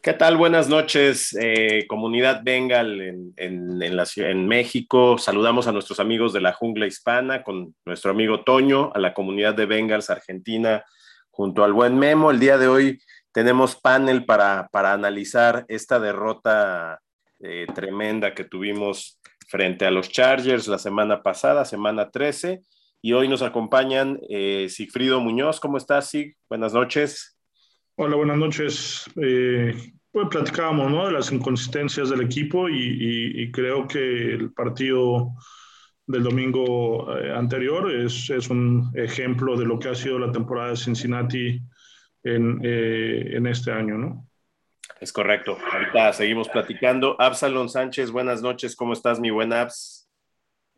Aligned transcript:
¿Qué 0.00 0.12
tal? 0.14 0.36
Buenas 0.36 0.68
noches, 0.68 1.36
eh, 1.38 1.84
comunidad 1.88 2.42
Bengal 2.42 3.00
en, 3.36 4.48
México. 4.48 5.18
Saludamos 5.18 5.66
a 5.66 5.72
nuestros 5.72 6.00
amigos 6.00 6.32
de 6.32 6.40
la 6.40 6.52
jungla 6.52 6.86
hispana 6.86 7.42
con 7.42 7.74
nuestro 7.84 8.12
amigo 8.12 8.42
Toño, 8.42 8.90
a 8.94 8.98
la 8.98 9.12
comunidad 9.12 9.54
de 9.54 9.66
Bengals 9.66 10.08
Argentina, 10.08 10.84
junto 11.30 11.62
al 11.62 11.72
buen 11.72 11.98
Memo. 11.98 12.30
El 12.30 12.40
día 12.40 12.58
de 12.58 12.68
hoy 12.68 13.02
tenemos 13.32 13.76
panel 13.76 14.24
para, 14.24 14.68
para 14.72 14.92
analizar 14.92 15.66
esta 15.68 16.00
derrota 16.00 17.00
eh, 17.40 17.66
tremenda 17.74 18.34
que 18.34 18.44
tuvimos 18.44 19.20
frente 19.46 19.84
a 19.84 19.90
los 19.90 20.08
Chargers 20.08 20.68
la 20.68 20.78
semana 20.78 21.22
pasada, 21.22 21.64
semana 21.64 22.10
13. 22.10 22.62
Y 23.00 23.12
hoy 23.12 23.28
nos 23.28 23.42
acompañan 23.42 24.18
eh, 24.28 24.68
Sigfrido 24.68 25.20
Muñoz. 25.20 25.60
¿Cómo 25.60 25.76
estás, 25.76 26.10
Sig? 26.10 26.36
Buenas 26.48 26.72
noches. 26.74 27.38
Hola, 27.96 28.16
buenas 28.16 28.38
noches. 28.38 29.04
Eh, 29.20 29.74
pues 30.10 30.28
platicábamos 30.28 30.90
¿no? 30.90 31.06
de 31.06 31.12
las 31.12 31.30
inconsistencias 31.30 32.10
del 32.10 32.22
equipo 32.22 32.68
y, 32.68 33.50
creo 33.52 33.86
que 33.86 34.34
el 34.34 34.52
partido 34.52 35.32
del 36.06 36.22
domingo 36.24 37.16
eh, 37.18 37.32
anterior 37.32 37.92
es, 37.92 38.30
es, 38.30 38.48
un 38.50 38.90
ejemplo 38.94 39.56
de 39.56 39.66
lo 39.66 39.78
que 39.78 39.88
ha 39.88 39.94
sido 39.94 40.18
la 40.18 40.32
temporada 40.32 40.70
de 40.70 40.76
Cincinnati 40.76 41.60
en, 42.24 42.60
eh, 42.64 43.36
en 43.36 43.46
este 43.46 43.70
año, 43.70 43.98
¿no? 43.98 44.26
Es 45.00 45.12
correcto. 45.12 45.56
Ahorita 45.72 46.12
seguimos 46.12 46.48
platicando. 46.48 47.14
Absalón 47.20 47.68
Sánchez, 47.68 48.10
buenas 48.10 48.42
noches. 48.42 48.74
¿Cómo 48.74 48.92
estás, 48.92 49.20
mi 49.20 49.30
buen 49.30 49.52
Abs? 49.52 49.97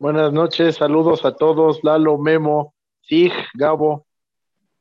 Buenas 0.01 0.33
noches, 0.33 0.77
saludos 0.77 1.23
a 1.25 1.35
todos. 1.35 1.83
Lalo, 1.83 2.17
Memo, 2.17 2.73
Sig, 3.03 3.31
Gabo. 3.53 4.07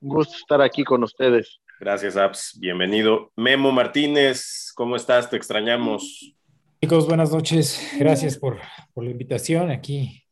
Un 0.00 0.08
gusto 0.08 0.34
estar 0.34 0.62
aquí 0.62 0.82
con 0.82 1.04
ustedes. 1.04 1.60
Gracias, 1.78 2.16
Abs. 2.16 2.56
Bienvenido. 2.58 3.30
Memo 3.36 3.70
Martínez, 3.70 4.72
¿cómo 4.74 4.96
estás? 4.96 5.28
Te 5.28 5.36
extrañamos. 5.36 6.34
Chicos, 6.80 7.06
buenas 7.06 7.30
noches. 7.34 7.86
Gracias 7.98 8.38
por, 8.38 8.60
la 8.96 9.10
invitación. 9.10 9.70
Aquí 9.70 10.24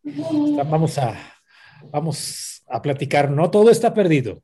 vamos 0.65 0.97
a, 0.97 1.15
vamos 1.91 2.65
a 2.67 2.81
platicar. 2.81 3.31
No 3.31 3.51
todo 3.51 3.69
está 3.69 3.93
perdido. 3.93 4.43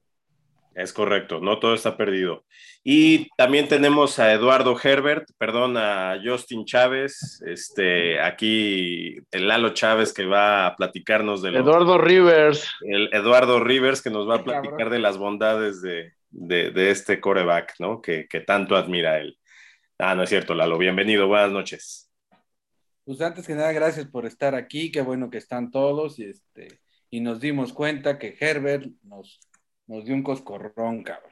Es 0.75 0.93
correcto, 0.93 1.41
no 1.41 1.61
todo 1.61 1.75
está 1.75 1.97
perdido. 1.97 2.45
Y 2.83 3.29
también 3.37 3.69
tenemos 3.69 4.19
a 4.19 4.33
Eduardo 4.33 4.77
Herbert, 4.83 5.29
perdón, 5.39 5.77
a 5.77 6.21
Justin 6.23 6.65
Chávez, 6.65 7.41
este, 7.47 8.21
aquí 8.21 9.19
el 9.31 9.47
Lalo 9.47 9.71
Chávez 9.71 10.13
que 10.13 10.27
va 10.27 10.67
a 10.67 10.77
platicarnos 10.77 11.43
de 11.43 11.51
Eduardo 11.51 11.97
Rivers. 11.97 12.69
El 12.83 13.09
Eduardo 13.13 13.61
Rivers 13.61 14.03
que 14.03 14.11
nos 14.11 14.29
va 14.29 14.37
a 14.37 14.45
platicar 14.45 14.91
de 14.91 14.99
las 14.99 15.17
bondades 15.17 15.81
de, 15.81 16.13
de, 16.31 16.91
este 16.91 17.21
coreback, 17.21 17.75
¿no? 17.79 18.03
Que, 18.03 18.27
tanto 18.45 18.77
admira 18.77 19.19
él. 19.19 19.39
Ah, 19.99 20.17
no 20.17 20.25
es 20.25 20.29
cierto, 20.29 20.55
Lalo. 20.55 20.77
Bienvenido, 20.77 21.29
buenas 21.29 21.53
noches. 21.53 22.11
Pues 23.05 23.21
antes 23.21 23.47
que 23.47 23.55
nada, 23.55 23.71
gracias 23.73 24.07
por 24.07 24.27
estar 24.27 24.55
aquí, 24.55 24.91
qué 24.91 25.03
bueno 25.03 25.31
que 25.31 25.39
están 25.39 25.71
todos 25.71 26.19
y, 26.19 26.25
este, 26.25 26.81
y 27.11 27.21
nos 27.21 27.41
dimos 27.41 27.73
cuenta 27.73 28.19
que 28.19 28.37
Herbert 28.41 28.87
nos, 29.03 29.39
nos 29.87 30.05
dio 30.05 30.15
un 30.15 30.23
coscorrón, 30.23 31.03
cabrón. 31.03 31.31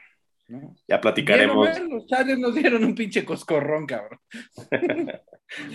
Ya 0.86 1.00
platicaremos. 1.00 1.68
los 1.88 2.06
Chargers 2.06 2.38
nos 2.38 2.54
dieron 2.54 2.84
un 2.84 2.94
pinche 2.94 3.24
coscorrón, 3.24 3.86
cabrón. 3.86 4.20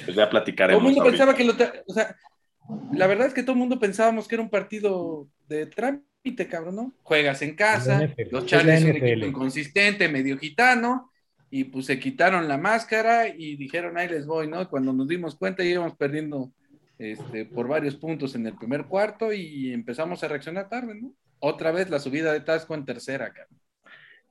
pues 0.05 0.15
ya 0.15 0.29
platicaremos. 0.29 0.81
Todo 0.81 0.89
el 0.89 0.95
mundo 0.95 1.09
pensaba 1.09 1.35
que 1.35 1.43
lo. 1.43 1.53
O 1.87 1.93
sea, 1.93 2.15
la 2.93 3.07
verdad 3.07 3.27
es 3.27 3.33
que 3.33 3.41
todo 3.41 3.53
el 3.53 3.59
mundo 3.59 3.79
pensábamos 3.79 4.27
que 4.27 4.35
era 4.35 4.43
un 4.43 4.49
partido 4.49 5.27
de 5.47 5.65
Trump 5.65 6.03
cabrón, 6.49 6.75
¿no? 6.75 6.93
Juegas 7.03 7.41
en 7.41 7.55
casa, 7.55 8.13
los 8.31 8.45
Chargers 8.45 8.83
un 8.83 8.89
equipo 8.97 9.25
inconsistente, 9.25 10.09
medio 10.09 10.37
gitano, 10.37 11.11
y 11.49 11.65
pues 11.65 11.85
se 11.85 11.99
quitaron 11.99 12.47
la 12.47 12.57
máscara 12.57 13.29
y 13.29 13.55
dijeron, 13.55 13.97
ahí 13.97 14.09
les 14.09 14.25
voy, 14.25 14.47
¿no? 14.47 14.69
Cuando 14.69 14.93
nos 14.93 15.07
dimos 15.07 15.35
cuenta 15.35 15.63
íbamos 15.63 15.95
perdiendo 15.95 16.51
este, 16.99 17.45
por 17.45 17.67
varios 17.67 17.95
puntos 17.95 18.35
en 18.35 18.45
el 18.47 18.55
primer 18.55 18.85
cuarto 18.85 19.31
y 19.31 19.71
empezamos 19.71 20.23
a 20.23 20.27
reaccionar 20.27 20.67
tarde, 20.67 20.95
¿no? 20.95 21.13
Otra 21.39 21.71
vez 21.71 21.89
la 21.89 21.99
subida 21.99 22.33
de 22.33 22.41
Tasco 22.41 22.73
en 22.75 22.85
tercera, 22.85 23.31
cabrón. 23.31 23.59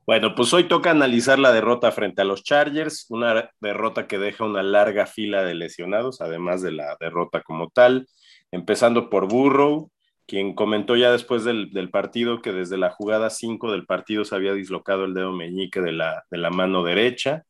Bueno, 0.06 0.36
pues 0.36 0.54
hoy 0.54 0.68
toca 0.68 0.92
analizar 0.92 1.36
la 1.40 1.50
derrota 1.50 1.90
frente 1.90 2.22
a 2.22 2.24
los 2.24 2.44
Chargers, 2.44 3.06
una 3.10 3.50
derrota 3.60 4.06
que 4.06 4.18
deja 4.18 4.44
una 4.44 4.62
larga 4.62 5.04
fila 5.06 5.42
de 5.42 5.56
lesionados, 5.56 6.20
además 6.20 6.62
de 6.62 6.70
la 6.70 6.96
derrota 7.00 7.42
como 7.42 7.70
tal, 7.70 8.06
empezando 8.52 9.10
por 9.10 9.26
Burrow, 9.26 9.90
quien 10.26 10.54
comentó 10.54 10.94
ya 10.96 11.10
después 11.10 11.42
del, 11.42 11.90
partido 11.90 12.40
que 12.40 12.52
desde 12.52 12.78
la 12.78 12.90
jugada 12.90 13.30
5 13.30 13.72
del 13.72 13.84
partido 13.84 14.24
se 14.24 14.36
había 14.36 14.54
dislocado 14.54 15.04
el 15.04 15.14
dedo 15.14 15.32
meñique 15.32 15.80
de 15.80 15.92
la, 15.92 16.24
de 16.30 16.38
la 16.38 16.50
mano 16.50 16.84
derecha. 16.84 17.42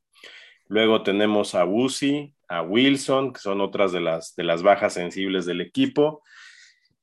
Luego 0.67 1.03
tenemos 1.03 1.55
a 1.55 1.67
Wusi, 1.67 2.35
a 2.49 2.63
Wilson, 2.63 3.35
que 3.35 3.41
son 3.41 3.61
otras 3.61 3.93
de 3.93 4.01
las, 4.01 4.35
de 4.35 4.45
las 4.45 4.63
bajas 4.63 4.95
sensibles 4.95 5.45
del 5.45 5.61
equipo. 5.61 6.23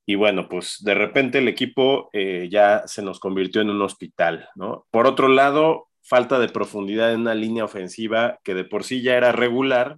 Y 0.06 0.16
bueno, 0.16 0.50
pues 0.50 0.78
de 0.84 0.94
repente 0.94 1.38
el 1.38 1.48
equipo 1.48 2.10
eh, 2.14 2.50
ya 2.52 2.84
se 2.88 3.02
nos 3.02 3.20
convirtió 3.20 3.62
en 3.62 3.70
un 3.70 3.82
hospital, 3.82 4.50
¿no? 4.56 4.86
Por 4.92 5.08
otro 5.08 5.30
lado, 5.30 5.88
falta 6.02 6.40
de 6.40 6.50
profundidad 6.50 7.14
en 7.14 7.22
una 7.22 7.36
línea 7.36 7.64
ofensiva 7.64 8.40
que 8.44 8.54
de 8.54 8.66
por 8.66 8.84
sí 8.84 9.02
ya 9.02 9.16
era 9.16 9.32
regular, 9.32 9.98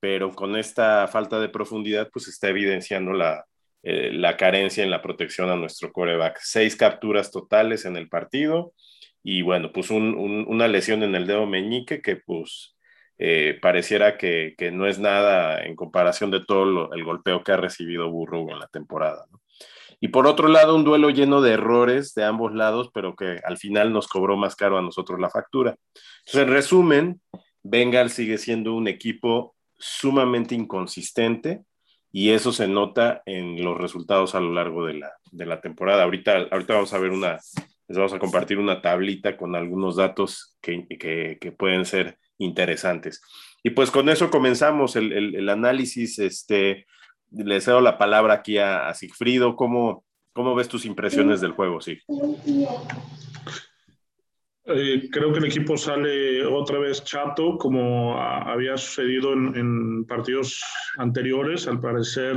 pero 0.00 0.32
con 0.32 0.56
esta 0.56 1.06
falta 1.08 1.40
de 1.40 1.48
profundidad, 1.48 2.08
pues 2.12 2.28
está 2.28 2.48
evidenciando 2.48 3.12
la, 3.12 3.44
eh, 3.82 4.10
la 4.12 4.38
carencia 4.38 4.82
en 4.82 4.90
la 4.90 5.02
protección 5.02 5.50
a 5.50 5.56
nuestro 5.56 5.92
coreback. 5.92 6.38
Seis 6.40 6.74
capturas 6.74 7.30
totales 7.30 7.84
en 7.84 7.96
el 7.96 8.08
partido 8.08 8.72
y 9.22 9.42
bueno, 9.42 9.72
pues 9.72 9.90
una 9.90 10.68
lesión 10.68 11.02
en 11.02 11.14
el 11.14 11.26
dedo 11.26 11.46
meñique 11.46 12.02
que 12.02 12.16
pues 12.16 12.73
eh, 13.18 13.58
pareciera 13.60 14.16
que, 14.18 14.54
no 14.72 14.86
es 14.86 14.98
nada 14.98 15.62
en 15.64 15.76
comparación 15.76 16.30
de 16.30 16.44
todo 16.44 16.92
el 16.92 17.04
golpeo 17.04 17.42
que 17.42 17.52
ha 17.52 17.56
recibido 17.56 18.10
Burrow 18.10 18.50
en 18.50 18.58
la 18.58 18.68
temporada. 18.68 19.26
Y 20.00 20.08
por 20.08 20.26
otro 20.26 20.48
lado, 20.48 20.74
un 20.74 20.84
duelo 20.84 21.10
lleno 21.10 21.40
de 21.40 21.52
errores 21.52 22.14
de 22.14 22.24
ambos 22.24 22.54
lados, 22.54 22.90
pero 22.92 23.16
que 23.16 23.40
al 23.44 23.56
final 23.56 23.92
nos 23.92 24.08
cobró 24.08 24.36
más 24.36 24.56
caro 24.56 24.76
a 24.76 24.82
nosotros 24.82 25.18
la 25.20 25.30
factura. 25.30 25.76
Entonces, 26.26 26.42
en 26.42 26.52
resumen, 26.52 27.20
Bengal 27.62 28.10
sigue 28.10 28.36
siendo 28.36 28.74
un 28.74 28.88
equipo 28.88 29.54
sumamente 29.78 30.54
inconsistente, 30.54 31.62
y 32.16 32.30
eso 32.30 32.52
se 32.52 32.68
nota 32.68 33.24
en 33.26 33.60
los 33.64 33.76
resultados 33.76 34.36
a 34.36 34.40
lo 34.40 34.52
largo 34.52 34.86
de 34.86 35.00
la, 35.44 35.60
temporada. 35.60 36.04
Ahorita, 36.04 36.46
ahorita 36.48 36.74
vamos 36.74 36.92
a 36.92 36.98
ver 36.98 37.10
una, 37.10 37.40
les 37.88 37.98
vamos 37.98 38.12
a 38.12 38.20
compartir 38.20 38.60
una 38.60 38.80
tablita 38.80 39.36
con 39.36 39.56
algunos 39.56 39.96
datos 39.96 40.56
que, 40.62 40.86
que, 40.86 41.52
pueden 41.58 41.84
ser 41.84 42.16
interesantes. 42.38 43.20
Y 43.62 43.70
pues 43.70 43.90
con 43.90 44.08
eso 44.08 44.30
comenzamos 44.30 44.96
el, 44.96 45.12
el, 45.12 45.48
análisis. 45.48 46.18
Este, 46.18 46.86
le 47.30 47.60
cedo 47.60 47.80
la 47.80 47.98
palabra 47.98 48.34
aquí 48.34 48.58
a, 48.58 48.92
Sigfrido. 48.94 49.56
¿Cómo, 49.56 50.04
¿Cómo 50.32 50.54
ves 50.54 50.68
tus 50.68 50.84
impresiones 50.84 51.40
del 51.40 51.52
juego, 51.52 51.80
Sig? 51.80 52.02
Eh, 54.66 55.08
creo 55.10 55.30
que 55.30 55.38
el 55.40 55.44
equipo 55.44 55.76
sale 55.76 56.44
otra 56.46 56.78
vez 56.78 57.04
chato, 57.04 57.58
como 57.58 58.18
había 58.18 58.76
sucedido 58.76 59.32
en, 59.32 60.04
partidos 60.06 60.62
anteriores. 60.96 61.66
Al 61.66 61.80
parecer 61.80 62.36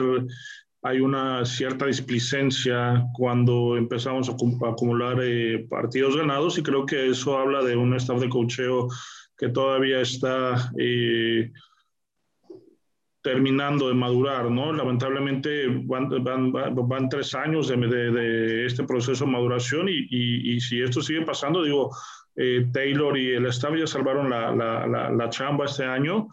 hay 0.81 0.99
una 0.99 1.45
cierta 1.45 1.85
displicencia 1.85 3.05
cuando 3.13 3.77
empezamos 3.77 4.29
a, 4.29 4.33
acumular 4.33 5.17
eh, 5.21 5.65
partidos 5.69 6.17
ganados 6.17 6.57
y 6.57 6.63
creo 6.63 6.85
que 6.85 7.07
eso 7.09 7.37
habla 7.37 7.63
de 7.63 7.75
un 7.75 7.93
staff 7.95 8.19
de 8.19 8.29
cocheo 8.29 8.89
que 9.37 9.49
todavía 9.49 10.01
está 10.01 10.71
eh, 10.77 11.51
terminando 13.21 13.89
de 13.89 13.93
madurar, 13.93 14.49
¿no? 14.49 14.71
Lamentablemente 14.71 15.67
van, 15.67 16.09
van, 16.51 17.09
tres 17.09 17.35
años 17.35 17.67
de, 17.67 17.75
de, 17.75 18.65
este 18.65 18.83
proceso 18.83 19.25
de 19.25 19.31
maduración 19.31 19.89
y, 19.89 20.07
y, 20.09 20.59
si 20.61 20.81
esto 20.81 21.01
sigue 21.01 21.23
pasando, 21.23 21.63
digo, 21.63 21.91
eh, 22.37 22.67
Taylor 22.71 23.17
y 23.17 23.31
el 23.31 23.45
staff 23.47 23.75
ya 23.77 23.85
salvaron 23.85 24.29
la, 24.29 24.55
la, 24.55 25.09
la, 25.11 25.29
chamba 25.29 25.65
este 25.65 25.83
año, 25.83 26.29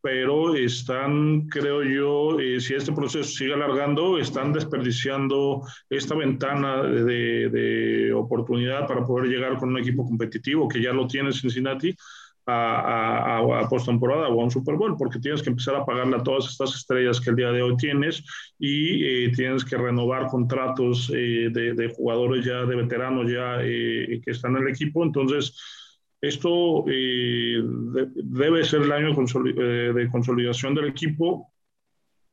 pero 0.00 0.54
están, 0.54 1.48
creo 1.48 1.82
yo, 1.82 2.40
eh, 2.40 2.60
si 2.60 2.74
este 2.74 2.92
proceso 2.92 3.28
sigue 3.28 3.52
alargando, 3.52 4.18
están 4.18 4.52
desperdiciando 4.52 5.62
esta 5.90 6.14
ventana 6.14 6.82
de, 6.82 7.50
de, 7.50 8.12
oportunidad 8.14 8.86
para 8.86 9.04
poder 9.04 9.28
llegar 9.28 9.58
con 9.58 9.68
un 9.68 9.78
equipo 9.78 10.06
competitivo 10.06 10.66
que 10.66 10.80
ya 10.80 10.92
lo 10.92 11.06
tiene 11.06 11.30
Cincinnati 11.32 11.94
a, 12.48 13.38
a, 13.38 13.60
a 13.60 13.68
postemporada 13.68 14.28
o 14.28 14.40
a 14.40 14.44
un 14.44 14.50
Super 14.50 14.76
Bowl, 14.76 14.96
porque 14.96 15.20
tienes 15.20 15.42
que 15.42 15.50
empezar 15.50 15.74
a 15.76 15.84
pagarle 15.84 16.16
a 16.16 16.22
todas 16.22 16.50
estas 16.50 16.74
estrellas 16.74 17.20
que 17.20 17.30
el 17.30 17.36
día 17.36 17.52
de 17.52 17.62
hoy 17.62 17.76
tienes 17.76 18.24
y 18.58 19.04
eh, 19.04 19.32
tienes 19.34 19.64
que 19.64 19.76
renovar 19.76 20.28
contratos 20.28 21.12
eh, 21.14 21.50
de, 21.52 21.74
de, 21.74 21.88
jugadores 21.94 22.44
ya, 22.44 22.64
de 22.64 22.76
veteranos 22.76 23.30
ya 23.30 23.58
eh, 23.62 24.20
que 24.24 24.30
están 24.30 24.56
en 24.56 24.62
el 24.62 24.68
equipo. 24.70 25.04
Entonces, 25.04 25.54
esto 26.20 26.84
debe 26.86 28.64
ser 28.64 28.82
el 28.82 28.92
año 28.92 29.14
de 29.14 30.08
consolidación 30.10 30.74
del 30.74 30.88
equipo 30.88 31.52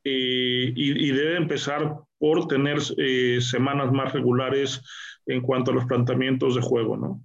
y, 0.02 1.08
y, 1.08 1.12
debe 1.12 1.36
empezar 1.36 1.94
por 2.18 2.48
tener 2.48 2.80
semanas 2.80 3.92
más 3.92 4.12
regulares 4.12 4.82
en 5.26 5.40
cuanto 5.40 5.70
a 5.70 5.74
los 5.74 5.84
planteamientos 5.84 6.56
de 6.56 6.62
juego, 6.62 6.96
¿no? 6.96 7.22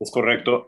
Es 0.00 0.10
correcto. 0.10 0.66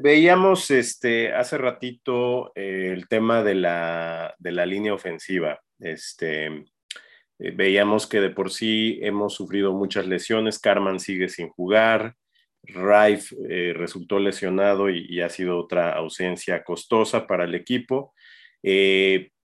veíamos 0.00 0.70
este, 0.70 1.32
hace 1.32 1.58
ratito 1.58 2.52
eh, 2.54 2.90
el 2.92 3.08
tema 3.08 3.42
de 3.42 3.54
la, 3.54 4.34
de 4.38 4.52
la, 4.52 4.66
línea 4.66 4.94
ofensiva. 4.94 5.60
Este, 5.78 6.46
eh, 6.46 7.50
veíamos 7.54 8.06
que 8.06 8.20
de 8.20 8.30
por 8.30 8.50
sí 8.50 8.98
hemos 9.02 9.34
sufrido 9.34 9.72
muchas 9.72 10.06
lesiones. 10.06 10.58
Carman 10.58 11.00
sigue 11.00 11.28
sin 11.28 11.48
jugar. 11.48 12.14
Rife 12.62 13.34
eh, 13.48 13.72
resultó 13.74 14.18
lesionado 14.18 14.88
y, 14.88 15.20
ha 15.20 15.28
sido 15.28 15.58
otra 15.58 15.92
ausencia 15.92 16.62
costosa 16.64 17.26
para 17.26 17.44
el 17.44 17.54
equipo. 17.54 18.14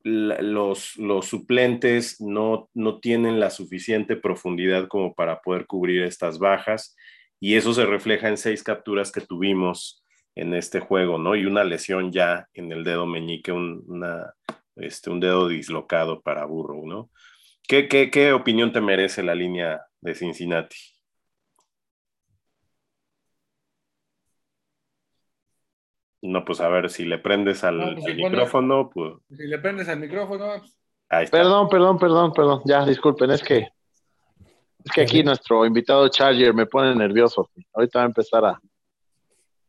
los, 0.02 0.96
los, 0.96 1.26
suplentes 1.26 2.20
no, 2.20 2.70
no 2.72 3.00
tienen 3.00 3.38
la 3.38 3.50
suficiente 3.50 4.16
profundidad 4.16 4.88
como 4.88 5.14
para 5.14 5.40
poder 5.42 5.66
cubrir 5.66 6.02
estas 6.02 6.38
bajas 6.38 6.96
y 7.40 7.56
eso 7.56 7.72
se 7.72 7.86
refleja 7.86 8.28
en 8.28 8.36
seis 8.36 8.62
capturas 8.62 9.10
que 9.10 9.22
tuvimos 9.22 10.04
en 10.34 10.54
este 10.54 10.78
juego, 10.80 11.18
¿no? 11.18 11.34
Y 11.34 11.46
una 11.46 11.64
lesión 11.64 12.12
ya 12.12 12.46
en 12.52 12.70
el 12.70 12.84
dedo 12.84 13.06
meñique, 13.06 13.50
un, 13.50 13.82
una, 13.88 14.34
este, 14.76 15.10
un 15.10 15.20
dedo 15.20 15.48
dislocado 15.48 16.20
para 16.20 16.44
Burrow, 16.44 16.86
¿no? 16.86 17.10
¿Qué, 17.66 17.88
qué, 17.88 18.10
qué 18.10 18.32
opinión 18.32 18.72
te 18.72 18.80
merece 18.80 19.22
la 19.22 19.34
línea 19.34 19.80
de 20.00 20.14
Cincinnati? 20.14 20.76
No, 26.22 26.44
pues 26.44 26.60
a 26.60 26.68
ver, 26.68 26.90
si 26.90 27.06
le 27.06 27.18
prendes 27.18 27.64
al, 27.64 27.94
pues, 27.94 28.14
micrófono, 28.14 28.90
pues... 28.90 29.14
Si 29.30 29.46
le 29.46 29.58
prendes 29.58 29.88
al 29.88 30.00
micrófono... 30.00 30.58
Pues. 30.58 30.76
Ahí 31.08 31.24
está. 31.24 31.38
Perdón, 31.38 31.68
perdón, 31.68 31.98
perdón, 31.98 32.32
perdón. 32.32 32.62
Ya, 32.66 32.84
disculpen, 32.84 33.30
es 33.30 33.42
que 33.42 33.68
es 34.84 34.92
que 34.92 35.02
aquí 35.02 35.22
nuestro 35.22 35.66
invitado 35.66 36.08
Charger 36.08 36.54
me 36.54 36.66
pone 36.66 36.94
nervioso. 36.94 37.50
Ahorita 37.74 37.98
va 37.98 38.04
a 38.04 38.08
empezar 38.08 38.44
a, 38.44 38.60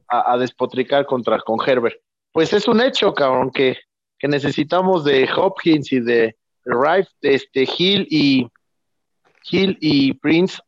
a, 0.07 0.37
despotricar 0.37 1.05
contra 1.05 1.39
con 1.39 1.57
Herbert. 1.65 1.95
Pues 2.31 2.53
es 2.53 2.67
un 2.67 2.81
hecho, 2.81 3.13
cabrón, 3.13 3.51
que, 3.51 3.77
que 4.17 4.27
necesitamos 4.27 5.03
de 5.03 5.29
Hopkins 5.35 5.91
y 5.91 5.99
de 5.99 6.35
Rife, 6.63 7.09
de 7.21 7.35
este 7.35 7.67
Hill 7.77 8.07
y 8.09 8.47
Hill 9.49 9.77
y 9.81 10.13
Prince 10.13 10.59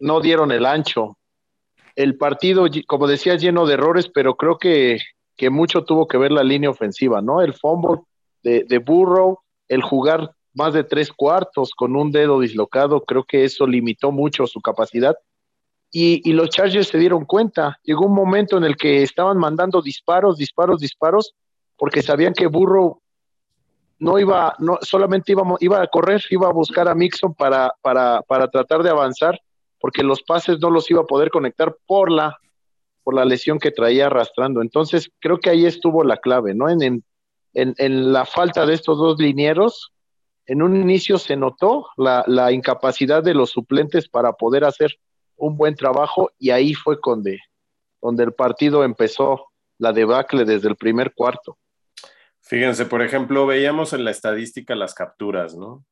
no 0.00 0.20
dieron 0.20 0.50
el 0.50 0.66
ancho. 0.66 1.18
El 1.94 2.16
partido, 2.16 2.66
como 2.86 3.06
decía, 3.06 3.36
lleno 3.36 3.66
de 3.66 3.74
errores, 3.74 4.08
pero 4.08 4.36
creo 4.36 4.58
que, 4.58 4.98
que 5.36 5.50
mucho 5.50 5.84
tuvo 5.84 6.06
que 6.06 6.18
ver 6.18 6.32
la 6.32 6.44
línea 6.44 6.70
ofensiva, 6.70 7.20
¿no? 7.20 7.42
El 7.42 7.54
fumble 7.54 8.00
de, 8.42 8.64
de 8.64 8.78
Burrow, 8.78 9.40
el 9.68 9.82
jugar 9.82 10.32
más 10.58 10.74
de 10.74 10.82
tres 10.82 11.12
cuartos 11.12 11.70
con 11.70 11.94
un 11.94 12.10
dedo 12.10 12.40
dislocado, 12.40 13.04
creo 13.04 13.22
que 13.22 13.44
eso 13.44 13.64
limitó 13.64 14.10
mucho 14.10 14.44
su 14.46 14.60
capacidad. 14.60 15.16
Y, 15.90 16.32
los 16.32 16.50
Chargers 16.50 16.88
se 16.88 16.98
dieron 16.98 17.24
cuenta. 17.24 17.78
Llegó 17.84 18.06
un 18.06 18.14
momento 18.14 18.58
en 18.58 18.64
el 18.64 18.76
que 18.76 19.02
estaban 19.02 19.38
mandando 19.38 19.80
disparos, 19.80 20.36
disparos, 20.36 20.80
disparos, 20.80 21.34
porque 21.78 22.02
sabían 22.02 22.34
que 22.34 22.48
Burrow 22.48 23.00
no 24.00 24.18
iba, 24.18 24.54
no 24.58 24.78
solamente 24.82 25.32
iba, 25.32 25.44
iba 25.60 25.80
a 25.80 25.86
correr, 25.86 26.22
iba 26.28 26.48
a 26.48 26.52
buscar 26.52 26.88
a 26.88 26.94
Mixon 26.94 27.34
para, 27.34 27.72
para, 27.80 28.20
para 28.22 28.48
tratar 28.48 28.82
de 28.82 28.90
avanzar, 28.90 29.40
porque 29.80 30.02
los 30.02 30.22
pases 30.22 30.58
no 30.58 30.70
los 30.70 30.90
iba 30.90 31.02
a 31.02 31.06
poder 31.06 31.30
conectar 31.30 31.74
por 31.86 32.10
la, 32.10 32.36
por 33.04 33.14
la 33.14 33.24
lesión 33.24 33.58
que 33.58 33.70
traía 33.70 34.06
arrastrando. 34.06 34.60
Entonces, 34.60 35.08
creo 35.20 35.38
que 35.38 35.50
ahí 35.50 35.64
estuvo 35.66 36.02
la 36.04 36.16
clave, 36.16 36.52
¿no? 36.54 36.68
En, 36.68 36.82
en, 36.82 37.04
en 37.54 38.12
la 38.12 38.26
falta 38.26 38.66
de 38.66 38.74
estos 38.74 38.98
dos 38.98 39.18
linieros, 39.18 39.92
en 40.48 40.62
un 40.62 40.74
inicio 40.74 41.18
se 41.18 41.36
notó 41.36 41.88
la, 41.98 42.50
incapacidad 42.50 43.22
de 43.22 43.34
los 43.34 43.50
suplentes 43.50 44.08
para 44.08 44.32
poder 44.32 44.64
hacer 44.64 44.98
un 45.36 45.58
buen 45.58 45.76
trabajo 45.76 46.32
y 46.38 46.50
ahí 46.50 46.72
fue 46.72 46.96
donde, 47.04 47.38
donde 48.00 48.24
el 48.24 48.32
partido 48.32 48.82
empezó 48.82 49.50
la 49.76 49.92
debacle 49.92 50.46
desde 50.46 50.68
el 50.68 50.76
primer 50.76 51.12
cuarto. 51.12 51.58
Fíjense, 52.40 52.86
por 52.86 53.02
ejemplo, 53.02 53.46
veíamos 53.46 53.92
en 53.92 54.04
la 54.04 54.10
estadística 54.10 54.74
las 54.74 54.94
capturas, 54.94 55.54
¿no? 55.54 55.84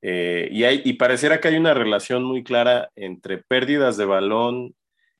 Eh, 0.00 0.48
y, 0.50 0.64
hay, 0.64 0.80
y 0.84 0.94
pareciera 0.94 1.38
que 1.38 1.48
hay 1.48 1.58
una 1.58 1.74
relación 1.74 2.24
muy 2.24 2.42
clara 2.42 2.88
entre 2.96 3.38
pérdidas 3.38 3.98
de 3.98 4.06
balón, 4.06 4.74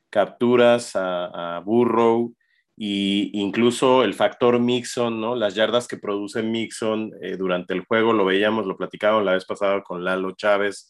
capturas 0.08 0.96
a, 0.96 1.56
a 1.56 1.60
Burrow 1.60 2.34
y 2.80 3.30
incluso 3.32 4.04
el 4.04 4.14
factor 4.14 4.60
Mixon, 4.60 5.20
¿no? 5.20 5.34
Las 5.34 5.56
yardas 5.56 5.88
que 5.88 5.96
produce 5.96 6.44
Mixon 6.44 7.10
eh, 7.20 7.36
durante 7.36 7.74
el 7.74 7.84
juego, 7.84 8.12
lo 8.12 8.24
veíamos, 8.24 8.66
lo 8.66 8.76
platicamos 8.76 9.24
la 9.24 9.32
vez 9.32 9.44
pasada 9.44 9.82
con 9.82 10.04
Lalo 10.04 10.30
Chávez. 10.36 10.88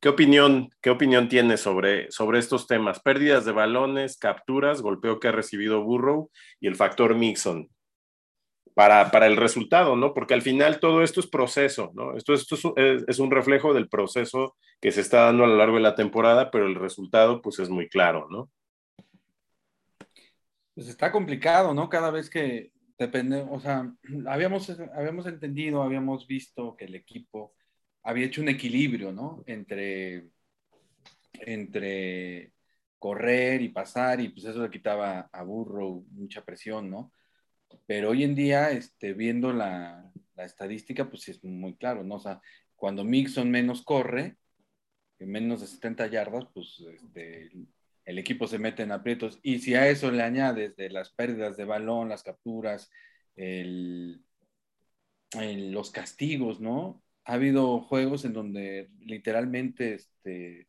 ¿Qué 0.00 0.08
opinión, 0.08 0.70
qué 0.80 0.88
opinión 0.88 1.28
tienes 1.28 1.60
sobre, 1.60 2.10
sobre 2.10 2.38
estos 2.38 2.66
temas? 2.66 3.00
Pérdidas 3.00 3.44
de 3.44 3.52
balones, 3.52 4.16
capturas, 4.16 4.80
golpeo 4.80 5.20
que 5.20 5.28
ha 5.28 5.32
recibido 5.32 5.82
Burrow 5.82 6.30
y 6.58 6.68
el 6.68 6.74
factor 6.74 7.14
Mixon 7.14 7.68
para, 8.72 9.10
para 9.10 9.26
el 9.26 9.36
resultado, 9.36 9.94
¿no? 9.94 10.14
Porque 10.14 10.32
al 10.32 10.42
final 10.42 10.80
todo 10.80 11.02
esto 11.02 11.20
es 11.20 11.26
proceso, 11.26 11.90
¿no? 11.92 12.16
Esto, 12.16 12.32
esto 12.32 12.56
es, 12.76 13.04
es 13.06 13.18
un 13.18 13.30
reflejo 13.30 13.74
del 13.74 13.90
proceso 13.90 14.56
que 14.80 14.90
se 14.90 15.02
está 15.02 15.26
dando 15.26 15.44
a 15.44 15.48
lo 15.48 15.56
largo 15.56 15.76
de 15.76 15.82
la 15.82 15.94
temporada, 15.94 16.50
pero 16.50 16.66
el 16.66 16.76
resultado 16.76 17.42
pues 17.42 17.58
es 17.58 17.68
muy 17.68 17.90
claro, 17.90 18.26
¿no? 18.30 18.48
Pues 20.76 20.88
está 20.88 21.10
complicado, 21.10 21.72
¿no? 21.72 21.88
Cada 21.88 22.10
vez 22.10 22.28
que 22.28 22.70
depende, 22.98 23.46
o 23.50 23.58
sea, 23.58 23.90
habíamos, 24.28 24.68
habíamos 24.94 25.26
entendido, 25.26 25.82
habíamos 25.82 26.26
visto 26.26 26.76
que 26.76 26.84
el 26.84 26.94
equipo 26.94 27.54
había 28.02 28.26
hecho 28.26 28.42
un 28.42 28.50
equilibrio, 28.50 29.10
¿no? 29.10 29.42
Entre, 29.46 30.28
entre 31.32 32.52
correr 32.98 33.62
y 33.62 33.70
pasar, 33.70 34.20
y 34.20 34.28
pues 34.28 34.44
eso 34.44 34.62
le 34.62 34.70
quitaba 34.70 35.30
a 35.32 35.42
Burro 35.44 36.04
mucha 36.10 36.44
presión, 36.44 36.90
¿no? 36.90 37.10
Pero 37.86 38.10
hoy 38.10 38.24
en 38.24 38.34
día, 38.34 38.70
este, 38.70 39.14
viendo 39.14 39.54
la, 39.54 40.12
la 40.34 40.44
estadística, 40.44 41.08
pues 41.08 41.26
es 41.28 41.42
muy 41.42 41.74
claro, 41.76 42.04
¿no? 42.04 42.16
O 42.16 42.20
sea, 42.20 42.42
cuando 42.74 43.02
Mixon 43.02 43.50
menos 43.50 43.82
corre, 43.82 44.36
menos 45.18 45.62
de 45.62 45.68
70 45.68 46.06
yardas, 46.08 46.46
pues 46.52 46.84
este, 46.92 47.50
el 48.06 48.18
equipo 48.18 48.46
se 48.46 48.58
mete 48.58 48.82
en 48.84 48.92
aprietos. 48.92 49.38
Y 49.42 49.58
si 49.58 49.74
a 49.74 49.88
eso 49.88 50.10
le 50.10 50.22
añades 50.22 50.76
de 50.76 50.90
las 50.90 51.10
pérdidas 51.10 51.56
de 51.56 51.64
balón, 51.64 52.08
las 52.08 52.22
capturas, 52.22 52.90
los 55.34 55.90
castigos, 55.90 56.60
¿no? 56.60 57.02
Ha 57.24 57.34
habido 57.34 57.80
juegos 57.80 58.24
en 58.24 58.32
donde 58.32 58.88
literalmente 59.00 59.94
este, 59.94 60.68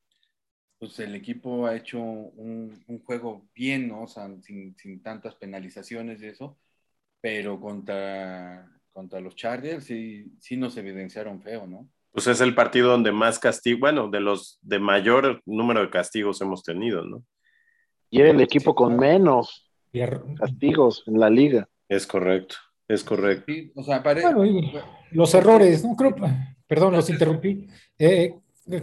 pues 0.79 0.99
el 0.99 1.15
equipo 1.15 1.67
ha 1.67 1.75
hecho 1.75 1.99
un, 2.01 2.83
juego 3.05 3.47
bien, 3.53 3.87
¿no? 3.87 4.03
O 4.03 4.07
sea, 4.07 4.29
sin, 4.41 4.75
tantas 5.03 5.35
penalizaciones 5.35 6.21
y 6.21 6.27
eso, 6.27 6.57
pero 7.21 7.59
contra, 7.61 8.67
contra 8.91 9.19
los 9.21 9.35
Chargers 9.35 9.85
sí, 9.85 10.33
sí 10.39 10.57
nos 10.57 10.75
evidenciaron 10.77 11.41
feo, 11.41 11.67
¿no? 11.67 11.89
pues 12.17 12.25
es 12.25 12.41
el 12.41 12.55
partido 12.55 12.89
donde 12.89 13.11
más 13.11 13.37
castigo, 13.37 13.77
bueno, 13.77 14.09
de 14.09 14.19
los 14.19 14.57
de 14.63 14.79
mayor 14.79 15.43
número 15.45 15.81
de 15.81 15.91
castigos 15.91 16.41
hemos 16.41 16.63
tenido, 16.63 17.05
¿no? 17.05 17.23
Y 18.09 18.21
era 18.21 18.31
el 18.31 18.41
equipo 18.41 18.73
con 18.75 18.97
menos 18.97 19.69
castigos 20.37 21.03
en 21.07 21.19
la 21.19 21.29
liga. 21.29 21.67
Es 21.89 22.05
correcto, 22.05 22.55
es 22.87 23.03
correcto. 23.03 23.51
o 23.75 23.83
sea, 23.83 24.03
los 25.11 25.33
errores, 25.33 25.83
no 25.83 25.95
creo, 25.95 26.15
perdón, 26.67 26.93
los 26.93 27.09
interrumpí. 27.09 27.67
Eh, 27.97 28.35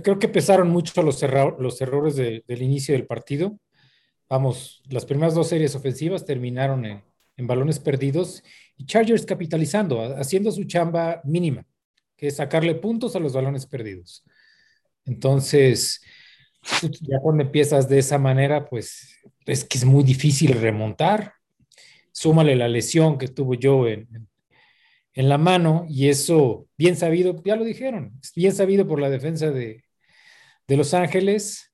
creo 0.02 0.18
que 0.18 0.28
pesaron 0.28 0.68
mucho 0.68 1.02
los, 1.02 1.22
los 1.58 1.80
errores 1.80 2.16
del 2.16 2.62
inicio 2.62 2.94
del 2.94 3.06
partido. 3.06 3.58
Vamos, 4.28 4.82
las 4.88 5.04
primeras 5.04 5.34
dos 5.34 5.48
series 5.48 5.74
ofensivas 5.74 6.24
terminaron 6.24 6.84
en, 6.86 7.02
en 7.36 7.46
balones 7.46 7.78
perdidos 7.78 8.42
y 8.76 8.86
Chargers 8.86 9.26
capitalizando, 9.26 10.02
haciendo 10.16 10.50
su 10.50 10.64
chamba 10.64 11.20
mínima 11.24 11.64
que 12.16 12.28
es 12.28 12.36
sacarle 12.36 12.74
puntos 12.74 13.16
a 13.16 13.20
los 13.20 13.32
balones 13.32 13.66
perdidos. 13.66 14.24
Entonces, 15.04 16.00
ya 17.00 17.18
cuando 17.20 17.42
empiezas 17.42 17.88
de 17.88 17.98
esa 17.98 18.18
manera, 18.18 18.64
pues 18.66 19.13
es 19.46 19.64
que 19.64 19.78
es 19.78 19.84
muy 19.84 20.04
difícil 20.04 20.60
remontar. 20.60 21.34
Súmale 22.12 22.56
la 22.56 22.68
lesión 22.68 23.18
que 23.18 23.28
tuvo 23.28 23.54
yo 23.54 23.88
en, 23.88 24.28
en 25.14 25.28
la 25.28 25.38
mano 25.38 25.86
y 25.88 26.08
eso, 26.08 26.66
bien 26.76 26.96
sabido, 26.96 27.40
ya 27.44 27.56
lo 27.56 27.64
dijeron, 27.64 28.20
bien 28.34 28.54
sabido 28.54 28.86
por 28.86 29.00
la 29.00 29.10
defensa 29.10 29.50
de, 29.50 29.84
de 30.66 30.76
Los 30.76 30.92
Ángeles, 30.92 31.72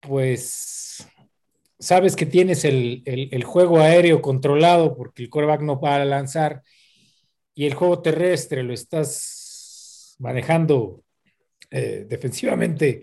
pues 0.00 1.06
sabes 1.78 2.14
que 2.14 2.26
tienes 2.26 2.64
el, 2.64 3.02
el, 3.06 3.44
juego 3.44 3.80
aéreo 3.80 4.22
controlado 4.22 4.96
porque 4.96 5.24
el 5.24 5.30
coreback 5.30 5.62
no 5.62 5.80
va 5.80 5.96
a 5.96 6.04
lanzar 6.04 6.62
y 7.54 7.66
el 7.66 7.74
juego 7.74 8.00
terrestre 8.02 8.62
lo 8.62 8.72
estás 8.72 10.16
manejando 10.20 11.02
eh, 11.70 12.06
defensivamente, 12.08 13.02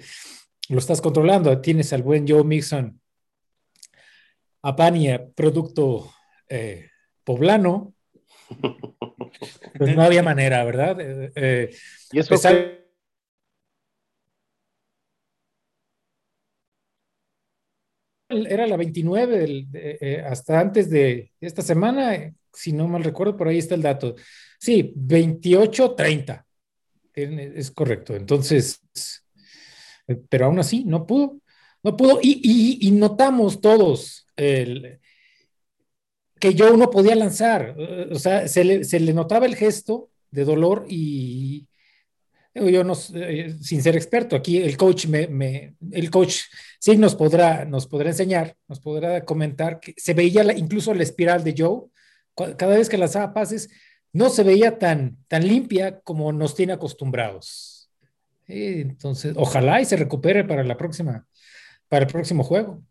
lo 0.70 0.80
estás 0.80 1.02
controlando, 1.02 1.60
tienes 1.60 1.92
al 1.92 2.04
buen 2.04 2.26
Joe 2.28 2.44
Mixon, 2.44 3.02
Apania, 4.62 5.30
producto 5.36 6.12
eh, 6.48 6.90
poblano, 7.24 7.94
pues 9.78 9.96
no 9.96 10.04
había 10.04 10.24
manera, 10.24 10.64
¿verdad? 10.64 10.98
Eh, 11.00 11.70
y 12.12 12.20
eso 12.20 12.36
era 18.30 18.68
la 18.68 18.78
29 18.78 19.68
eh, 19.74 20.24
hasta 20.26 20.60
antes 20.60 20.90
de 20.90 21.32
esta 21.42 21.62
semana, 21.62 22.32
si 22.54 22.74
no 22.74 22.88
mal 22.88 23.04
recuerdo, 23.04 23.36
por 23.36 23.48
ahí 23.48 23.58
está 23.58 23.76
el 23.76 23.82
dato. 23.82 24.16
Sí, 24.60 24.94
28-30. 24.96 26.46
Es 27.14 27.72
correcto. 27.72 28.16
Entonces, 28.16 28.82
pero 30.30 30.46
aún 30.46 30.60
así, 30.60 30.84
no 30.86 31.06
pudo. 31.06 31.40
No 31.84 31.96
pudo. 31.96 32.20
Y, 32.22 32.92
notamos 32.92 33.62
todos 33.62 34.28
el, 34.40 35.00
que 36.40 36.54
yo 36.54 36.76
no 36.78 36.90
podía 36.90 37.16
lanzar. 37.16 37.76
O 38.12 38.18
sea, 38.18 38.48
se 38.48 38.64
le, 38.64 39.14
notaba 39.14 39.46
el 39.46 39.56
gesto 39.56 40.10
de 40.32 40.46
dolor 40.46 40.86
y, 40.90 41.68
yo 42.56 42.84
no, 42.84 42.94
eh, 43.14 43.56
sin 43.62 43.82
ser 43.84 43.96
experto, 43.96 44.36
aquí 44.36 44.58
el 44.58 44.76
coach 44.76 45.06
me, 45.08 45.76
el 45.92 46.10
coach 46.10 46.42
sí 46.80 46.98
nos 46.98 47.16
podrá, 47.16 47.64
nos 47.66 47.88
podrá 47.88 48.10
enseñar, 48.10 48.56
nos 48.68 48.80
podrá 48.80 49.24
comentar 49.24 49.80
que 49.80 49.94
se 49.96 50.14
veía 50.14 50.44
incluso 50.54 50.94
la 50.94 51.04
espiral 51.04 51.44
de 51.44 51.56
Joe, 51.58 51.88
cada 52.58 52.76
vez 52.76 52.90
que 52.90 52.98
lanzaba 52.98 53.34
pases, 53.34 53.70
no 54.12 54.30
se 54.30 54.44
veía 54.44 54.78
tan, 54.80 55.18
tan 55.28 55.48
limpia 55.48 56.00
como 56.02 56.32
nos 56.32 56.56
tiene 56.56 56.74
acostumbrados. 56.74 57.92
Entonces, 58.48 59.34
ojalá 59.38 59.80
y 59.80 59.86
se 59.86 59.96
recupere 59.96 60.44
para 60.44 60.64
la 60.64 60.76
próxima, 60.76 61.28
para 61.88 62.06
el 62.06 62.12
próximo 62.12 62.44
juego. 62.44 62.82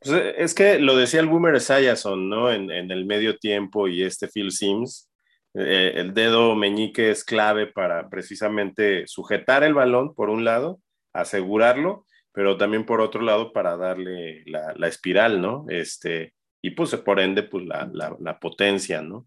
Pues, 0.00 0.12
eh, 0.14 0.34
es 0.38 0.54
que 0.54 0.78
lo 0.78 0.96
decía 0.96 1.20
el 1.20 1.26
Boomer 1.26 1.54
Esiason, 1.54 2.28
¿no? 2.28 2.52
En, 2.52 2.70
el 2.70 3.04
medio 3.06 3.38
tiempo 3.38 3.88
y 3.88 4.02
este 4.02 4.28
Phil 4.28 4.52
Sims, 4.52 5.10
eh, 5.54 5.92
el 5.96 6.14
dedo 6.14 6.54
meñique 6.54 7.10
es 7.10 7.24
clave 7.24 7.66
para 7.66 8.08
precisamente 8.08 9.06
sujetar 9.06 9.64
el 9.64 9.74
balón, 9.74 10.14
por 10.14 10.30
un 10.30 10.44
lado, 10.44 10.80
asegurarlo, 11.12 12.06
pero 12.32 12.56
también 12.56 12.84
por 12.84 13.00
otro 13.00 13.22
lado 13.22 13.52
para 13.52 13.76
darle 13.76 14.42
la, 14.46 14.88
espiral, 14.88 15.40
¿no? 15.40 15.66
Este, 15.68 16.34
y 16.60 16.70
pues 16.70 16.94
por 16.96 17.20
ende, 17.20 17.44
pues 17.44 17.64
la, 17.66 18.38
potencia, 18.40 19.00
¿no? 19.02 19.26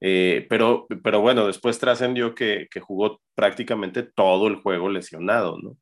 Eh, 0.00 0.46
pero, 0.48 0.86
pero 1.02 1.20
bueno, 1.20 1.46
después 1.46 1.78
trascendió 1.78 2.34
que, 2.34 2.68
que, 2.70 2.80
jugó 2.80 3.20
prácticamente 3.34 4.02
todo 4.02 4.46
el 4.46 4.56
juego 4.56 4.90
lesionado, 4.90 5.58
¿no? 5.58 5.76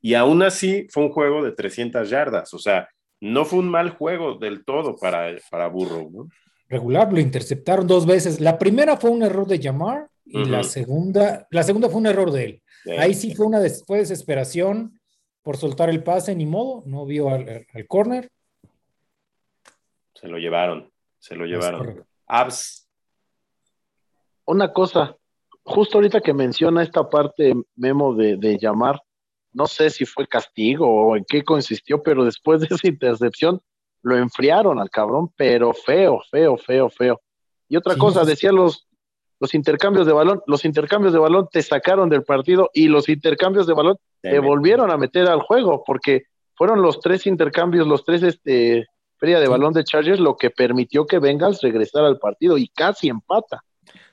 Y 0.00 0.14
aún 0.14 0.42
así 0.42 0.88
fue 0.90 1.04
un 1.04 1.12
juego 1.12 1.44
de 1.44 1.52
300 1.52 2.10
yardas, 2.10 2.52
o 2.54 2.58
sea, 2.58 2.88
no 3.22 3.44
fue 3.44 3.60
un 3.60 3.68
mal 3.68 3.90
juego 3.90 4.34
del 4.34 4.64
todo 4.64 4.96
para, 4.96 5.34
para 5.50 5.68
Burrow, 5.68 6.10
¿no? 6.10 6.28
regular, 6.72 7.12
lo 7.12 7.20
interceptaron 7.20 7.86
dos 7.86 8.06
veces. 8.06 8.40
La 8.40 8.58
primera 8.58 8.96
fue 8.96 9.10
un 9.10 9.22
error 9.22 9.46
de 9.46 9.58
llamar 9.58 10.08
y 10.24 10.42
la 10.46 10.64
segunda, 10.64 11.46
la 11.50 11.62
segunda 11.62 11.90
fue 11.90 12.00
un 12.00 12.06
error 12.06 12.32
de 12.32 12.44
él. 12.44 12.62
Ahí 12.98 13.12
sí 13.12 13.34
fue 13.34 13.46
una 13.46 13.60
desesperación 13.60 14.98
por 15.42 15.58
soltar 15.58 15.90
el 15.90 16.02
pase, 16.02 16.34
ni 16.34 16.46
modo, 16.46 16.82
no 16.86 17.04
vio 17.04 17.28
al, 17.28 17.66
corner. 17.86 18.30
Se 20.14 20.28
lo 20.28 20.38
llevaron, 20.38 20.90
se 21.18 21.36
lo 21.36 21.44
llevaron. 21.44 22.04
Abs. 22.26 22.88
Una 24.46 24.72
cosa, 24.72 25.14
justo 25.62 25.98
ahorita 25.98 26.22
que 26.22 26.32
menciona 26.32 26.82
esta 26.82 27.08
parte, 27.08 27.52
Memo, 27.76 28.14
de, 28.14 28.38
de 28.38 28.58
llamar, 28.58 29.00
no 29.52 29.66
sé 29.66 29.90
si 29.90 30.04
fue 30.04 30.26
castigo 30.26 30.86
o 30.86 31.16
en 31.16 31.24
qué 31.28 31.42
consistió, 31.42 32.02
pero 32.02 32.24
después 32.24 32.60
de 32.60 32.68
esa 32.70 32.88
intercepción, 32.88 33.60
lo 34.02 34.16
enfriaron 34.16 34.78
al 34.80 34.90
cabrón, 34.90 35.30
pero 35.36 35.72
feo, 35.72 36.20
feo, 36.30 36.56
feo, 36.56 36.90
feo. 36.90 37.20
Y 37.68 37.76
otra 37.76 37.96
cosa, 37.96 38.24
decía 38.24 38.52
los, 38.52 38.88
los 39.38 39.54
intercambios 39.54 40.06
de 40.06 40.12
balón, 40.12 40.42
los 40.46 40.64
intercambios 40.64 41.12
de 41.12 41.18
balón 41.18 41.48
te 41.50 41.62
sacaron 41.62 42.08
del 42.08 42.24
partido 42.24 42.70
y 42.74 42.88
los 42.88 43.08
intercambios 43.08 43.66
de 43.66 43.74
balón 43.74 43.96
te 44.20 44.38
volvieron 44.38 44.90
a 44.90 44.96
meter 44.96 45.28
al 45.28 45.40
juego, 45.40 45.82
porque 45.86 46.24
fueron 46.54 46.82
los 46.82 47.00
tres 47.00 47.26
intercambios, 47.26 47.86
los 47.86 48.04
tres 48.04 48.22
este, 48.22 48.86
feria 49.18 49.40
de 49.40 49.48
balón 49.48 49.72
de 49.72 49.84
Chargers, 49.84 50.20
lo 50.20 50.36
que 50.36 50.50
permitió 50.50 51.06
que 51.06 51.18
Bengals 51.18 51.60
regresara 51.62 52.08
al 52.08 52.18
partido 52.18 52.58
y 52.58 52.68
casi 52.68 53.08
empata. 53.08 53.64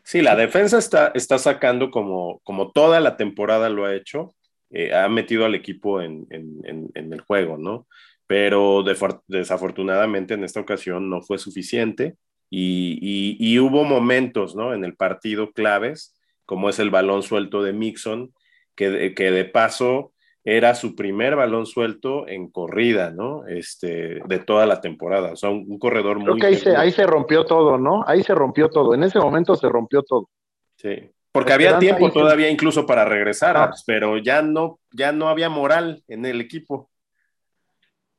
Sí, 0.03 0.21
la 0.21 0.35
defensa 0.35 0.79
está, 0.79 1.11
está 1.13 1.37
sacando 1.37 1.91
como, 1.91 2.39
como 2.43 2.71
toda 2.71 2.99
la 2.99 3.17
temporada 3.17 3.69
lo 3.69 3.85
ha 3.85 3.95
hecho, 3.95 4.33
eh, 4.71 4.93
ha 4.93 5.07
metido 5.09 5.45
al 5.45 5.55
equipo 5.55 6.01
en, 6.01 6.27
en, 6.29 6.89
en 6.93 7.13
el 7.13 7.21
juego, 7.21 7.57
¿no? 7.57 7.87
pero 8.29 8.83
desafortunadamente 9.27 10.35
en 10.35 10.43
esta 10.43 10.59
ocasión 10.59 11.09
no 11.09 11.23
fue 11.23 11.39
suficiente 11.39 12.15
y, 12.51 13.57
hubo 13.57 13.83
momentos 13.83 14.55
¿no? 14.55 14.71
en 14.75 14.85
el 14.85 14.95
partido 14.95 15.51
claves, 15.51 16.15
como 16.45 16.69
es 16.69 16.77
el 16.77 16.91
balón 16.91 17.23
suelto 17.23 17.63
de 17.63 17.73
Mixon, 17.73 18.31
que, 18.75 19.15
que 19.15 19.31
de 19.31 19.45
paso 19.45 20.13
era 20.43 20.75
su 20.75 20.95
primer 20.95 21.35
balón 21.35 21.65
suelto 21.65 22.27
en 22.27 22.51
corrida, 22.51 23.09
¿no? 23.09 23.47
Este, 23.47 24.21
de 24.23 24.39
toda 24.39 24.67
la 24.67 24.79
temporada. 24.79 25.33
O 25.33 25.35
sea, 25.35 25.49
un, 25.49 25.79
corredor 25.79 26.19
Creo 26.19 26.33
muy... 26.33 26.39
que 26.39 26.47
ahí 26.47 26.55
se, 26.55 26.75
ahí 26.75 26.91
se, 26.91 27.07
rompió 27.07 27.45
todo, 27.45 27.79
¿no? 27.79 28.03
Ahí 28.05 28.21
se 28.21 28.35
rompió 28.35 28.69
todo. 28.69 28.93
En 28.93 29.03
ese 29.03 29.19
momento 29.19 29.55
se 29.55 29.67
rompió 29.69 30.03
todo. 30.03 30.29
Sí. 30.77 31.11
Porque 31.31 31.53
había 31.53 31.77
tiempo 31.77 32.11
todavía 32.11 32.49
incluso 32.49 32.85
para 32.85 33.05
regresar, 33.05 33.71
pero 33.85 34.17
ya 34.17 34.41
no, 34.41 34.79
ya 34.91 35.11
no 35.11 35.29
había 35.29 35.49
moral 35.49 36.03
en 36.07 36.25
el 36.25 36.41
equipo. 36.41 36.89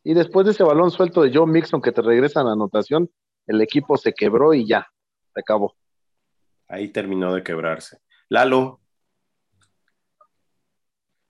Y 0.04 0.14
después 0.14 0.46
de 0.46 0.52
ese 0.52 0.62
balón 0.62 0.90
suelto 0.90 1.22
de 1.22 1.30
Joe 1.34 1.46
Mixon 1.46 1.82
que 1.82 1.92
te 1.92 2.02
regresa 2.02 2.40
a 2.40 2.44
la 2.44 2.52
anotación, 2.52 3.10
el 3.46 3.60
equipo 3.60 3.96
se 3.96 4.12
quebró 4.12 4.54
y 4.54 4.66
ya, 4.66 4.88
se 5.34 5.40
acabó. 5.40 5.76
Ahí 6.68 6.88
terminó 6.88 7.34
de 7.34 7.42
quebrarse. 7.42 7.98
Lalo. 8.28 8.80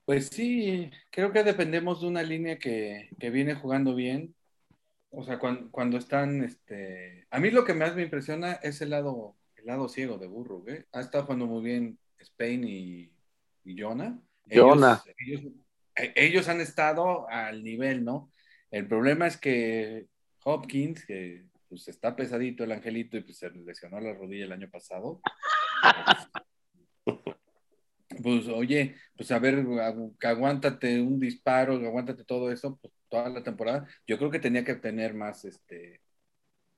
Pues 0.05 0.27
sí, 0.27 0.91
creo 1.09 1.31
que 1.31 1.43
dependemos 1.43 2.01
de 2.01 2.07
una 2.07 2.21
línea 2.21 2.59
que, 2.59 3.09
viene 3.17 3.55
jugando 3.55 3.95
bien. 3.95 4.35
O 5.09 5.23
sea, 5.23 5.39
cuando, 5.39 5.97
están, 5.97 6.43
este... 6.43 7.27
A 7.31 7.39
mí 7.39 7.49
lo 7.49 7.65
que 7.65 7.73
más 7.73 7.95
me 7.95 8.03
impresiona 8.03 8.53
es 8.53 8.81
el 8.81 8.91
lado, 8.91 9.35
el 9.61 9.67
lado 9.67 9.87
ciego 9.87 10.17
de 10.17 10.27
Burro, 10.27 10.63
¿eh? 10.67 10.85
Ha 10.91 11.01
estado 11.01 11.25
jugando 11.25 11.45
muy 11.45 11.63
bien 11.63 11.99
Spain 12.17 12.63
y, 12.67 13.11
y 13.63 13.79
Jonah. 13.79 14.19
Jonah. 14.51 15.01
ellos, 15.95 16.49
han 16.49 16.61
estado 16.61 17.29
al 17.29 17.63
nivel, 17.63 18.03
¿no? 18.03 18.31
El 18.71 18.87
problema 18.87 19.27
es 19.27 19.37
que 19.37 20.07
Hopkins, 20.43 21.05
que 21.05 21.45
pues 21.69 21.87
está 21.87 22.15
pesadito 22.15 22.63
el 22.63 22.71
angelito 22.71 23.17
y 23.17 23.21
pues 23.21 23.37
se 23.37 23.49
lesionó 23.51 23.99
la 23.99 24.13
rodilla 24.13 24.45
el 24.45 24.51
año 24.51 24.69
pasado. 24.69 25.21
pues 28.23 28.47
oye, 28.47 28.95
pues 29.15 29.31
a 29.31 29.39
ver, 29.39 29.65
aguántate 30.21 30.99
un 30.99 31.19
disparo, 31.19 31.75
aguántate 31.75 32.25
todo 32.25 32.51
eso, 32.51 32.77
pues 32.81 32.93
toda 33.09 33.29
la 33.29 33.43
temporada. 33.43 33.87
Yo 34.07 34.17
creo 34.17 34.31
que 34.31 34.39
tenía 34.39 34.65
que 34.65 34.75
tener 34.75 35.13
más, 35.13 35.45
este, 35.45 36.01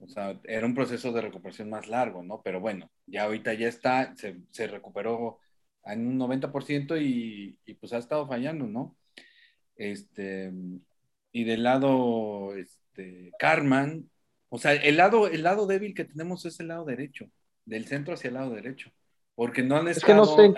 o 0.04 0.08
sea, 0.08 0.40
era 0.44 0.66
un 0.66 0.76
proceso 0.76 1.12
de 1.12 1.22
recuperación 1.22 1.70
más 1.70 1.88
largo, 1.88 2.24
¿no? 2.24 2.42
Pero 2.44 2.60
bueno, 2.60 2.92
ya 3.06 3.24
ahorita 3.24 3.54
ya 3.54 3.68
está, 3.68 4.14
se, 4.16 4.68
recuperó 4.68 5.40
en 5.86 6.08
un 6.08 6.20
90% 6.20 7.02
y, 7.02 7.58
y 7.66 7.74
pues 7.76 7.94
ha 7.94 7.98
estado 7.98 8.28
fallando, 8.28 8.68
¿no? 8.68 8.96
Este, 9.76 10.52
y 11.32 11.44
del 11.44 11.64
lado 11.64 12.56
este, 12.56 13.32
Carman, 13.40 14.10
o 14.50 14.60
sea, 14.60 14.74
el 14.74 14.98
lado, 14.98 15.28
el 15.28 15.44
lado 15.44 15.66
débil 15.66 15.96
que 15.96 16.06
tenemos 16.06 16.46
es 16.46 16.60
el 16.60 16.68
lado 16.68 16.86
derecho, 16.86 17.30
del 17.66 17.88
centro 17.88 18.14
hacia 18.14 18.28
el 18.28 18.36
lado 18.36 18.52
derecho, 18.52 18.92
porque 19.36 19.64
no 19.64 19.78
han 19.78 19.88
estado, 19.88 20.54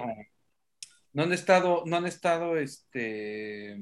no, 1.14 1.24
han 1.24 1.32
estado, 1.32 1.84
no 1.86 1.96
han 1.96 2.06
estado, 2.06 2.58
este, 2.58 3.78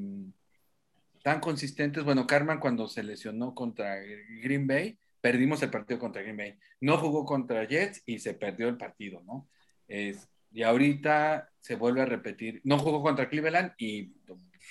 tan 1.23 1.39
consistentes. 1.39 2.03
Bueno, 2.03 2.27
Carman 2.27 2.59
cuando 2.59 2.87
se 2.87 3.01
lesionó 3.01 3.55
contra 3.55 3.95
Green 4.43 4.67
Bay, 4.67 4.99
perdimos 5.23 5.63
el 5.63 5.69
partido 5.69 6.01
contra 6.01 6.21
Green 6.21 6.35
Bay. 6.35 6.59
No 6.81 6.97
jugó 6.97 7.23
contra 7.23 7.65
Jets 7.65 8.03
y 8.05 8.19
se 8.19 8.33
perdió 8.33 8.67
el 8.67 8.75
partido, 8.75 9.23
¿no? 9.23 9.47
y 9.87 10.63
ahorita 10.63 11.49
se 11.59 11.75
vuelve 11.75 12.01
a 12.01 12.05
repetir. 12.05 12.61
No 12.63 12.77
jugó 12.77 13.01
contra 13.01 13.29
Cleveland 13.29 13.73
y 13.77 14.11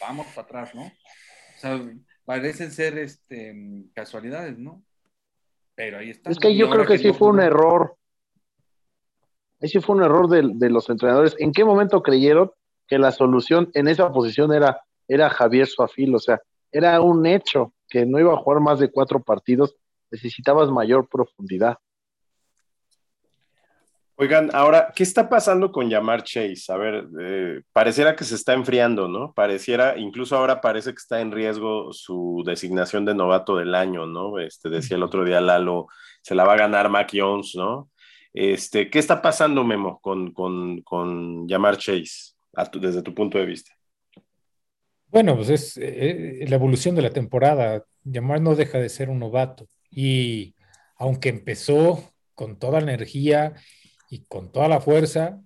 vamos 0.00 0.26
para 0.34 0.42
atrás, 0.42 0.74
¿no? 0.74 0.82
O 0.82 1.58
sea, 1.58 1.80
parecen 2.24 2.70
ser 2.70 2.98
este, 2.98 3.54
casualidades, 3.94 4.58
¿no? 4.58 4.84
Pero 5.74 5.98
ahí 5.98 6.10
está. 6.10 6.30
Es 6.30 6.38
que 6.38 6.54
yo 6.54 6.68
creo 6.68 6.86
que, 6.86 6.98
sí 6.98 7.12
fue 7.12 7.28
un 7.28 7.40
error. 7.40 7.96
Sí 9.60 9.80
fue 9.80 9.96
un 9.96 10.02
error 10.02 10.28
de, 10.28 10.70
los 10.70 10.90
entrenadores. 10.90 11.34
¿En 11.38 11.52
qué 11.52 11.64
momento 11.64 12.02
creyeron 12.02 12.50
que 12.86 12.98
la 12.98 13.12
solución 13.12 13.70
en 13.74 13.88
esa 13.88 14.12
posición 14.12 14.52
era, 14.52 14.82
era 15.08 15.30
Javier 15.30 15.66
Suafil? 15.66 16.14
O 16.14 16.18
sea, 16.18 16.40
era 16.70 17.00
un 17.00 17.26
hecho 17.26 17.72
que 17.88 18.04
no 18.04 18.18
iba 18.18 18.32
a 18.34 18.38
jugar 18.38 18.60
más 18.60 18.80
de 18.80 18.90
cuatro 18.90 19.22
partidos, 19.22 19.76
necesitabas 20.12 20.70
mayor 20.70 21.08
profundidad. 21.08 21.78
Oigan, 24.16 24.50
ahora, 24.54 24.92
¿qué 24.94 25.02
está 25.02 25.28
pasando 25.28 25.72
con 25.72 25.88
llamar 25.88 26.22
Chase? 26.22 26.70
A 26.70 26.76
ver, 26.76 27.08
eh, 27.20 27.62
pareciera 27.72 28.14
que 28.14 28.24
se 28.24 28.36
está 28.36 28.52
enfriando, 28.52 29.08
¿no? 29.08 29.32
Pareciera, 29.32 29.98
incluso 29.98 30.36
ahora 30.36 30.60
parece 30.60 30.90
que 30.90 30.98
está 30.98 31.20
en 31.20 31.32
riesgo 31.32 31.92
su 31.92 32.44
designación 32.46 33.04
de 33.04 33.14
novato 33.14 33.56
del 33.56 33.74
año, 33.74 34.06
¿no? 34.06 34.38
Este, 34.38 34.68
decía 34.68 34.96
el 34.96 35.02
otro 35.02 35.24
día 35.24 35.40
Lalo, 35.40 35.88
se 36.20 36.34
la 36.34 36.44
va 36.44 36.52
a 36.52 36.58
ganar 36.58 36.88
Mac 36.88 37.10
Jones, 37.12 37.54
¿no? 37.56 37.90
Este, 38.32 38.90
¿qué 38.90 38.98
está 38.98 39.20
pasando, 39.22 39.64
Memo, 39.64 39.98
con, 40.00 40.32
con, 40.32 40.82
con 40.82 41.48
llamar 41.48 41.78
Chase, 41.78 42.34
desde 42.74 43.02
tu 43.02 43.14
punto 43.14 43.38
de 43.38 43.46
vista? 43.46 43.72
Bueno, 45.08 45.36
pues 45.36 45.50
es 45.50 45.76
eh, 45.78 46.44
la 46.48 46.56
evolución 46.56 46.94
de 46.94 47.02
la 47.02 47.10
temporada. 47.10 47.84
Yamar 48.04 48.40
no 48.40 48.54
deja 48.54 48.78
de 48.78 48.88
ser 48.88 49.10
un 49.10 49.18
novato. 49.18 49.66
Y 49.92 50.56
aunque 50.96 51.28
empezó 51.28 52.12
con 52.34 52.58
toda 52.58 52.80
la 52.80 52.92
energía 52.92 53.54
y 54.10 54.24
con 54.24 54.50
toda 54.50 54.68
la 54.68 54.80
fuerza, 54.80 55.40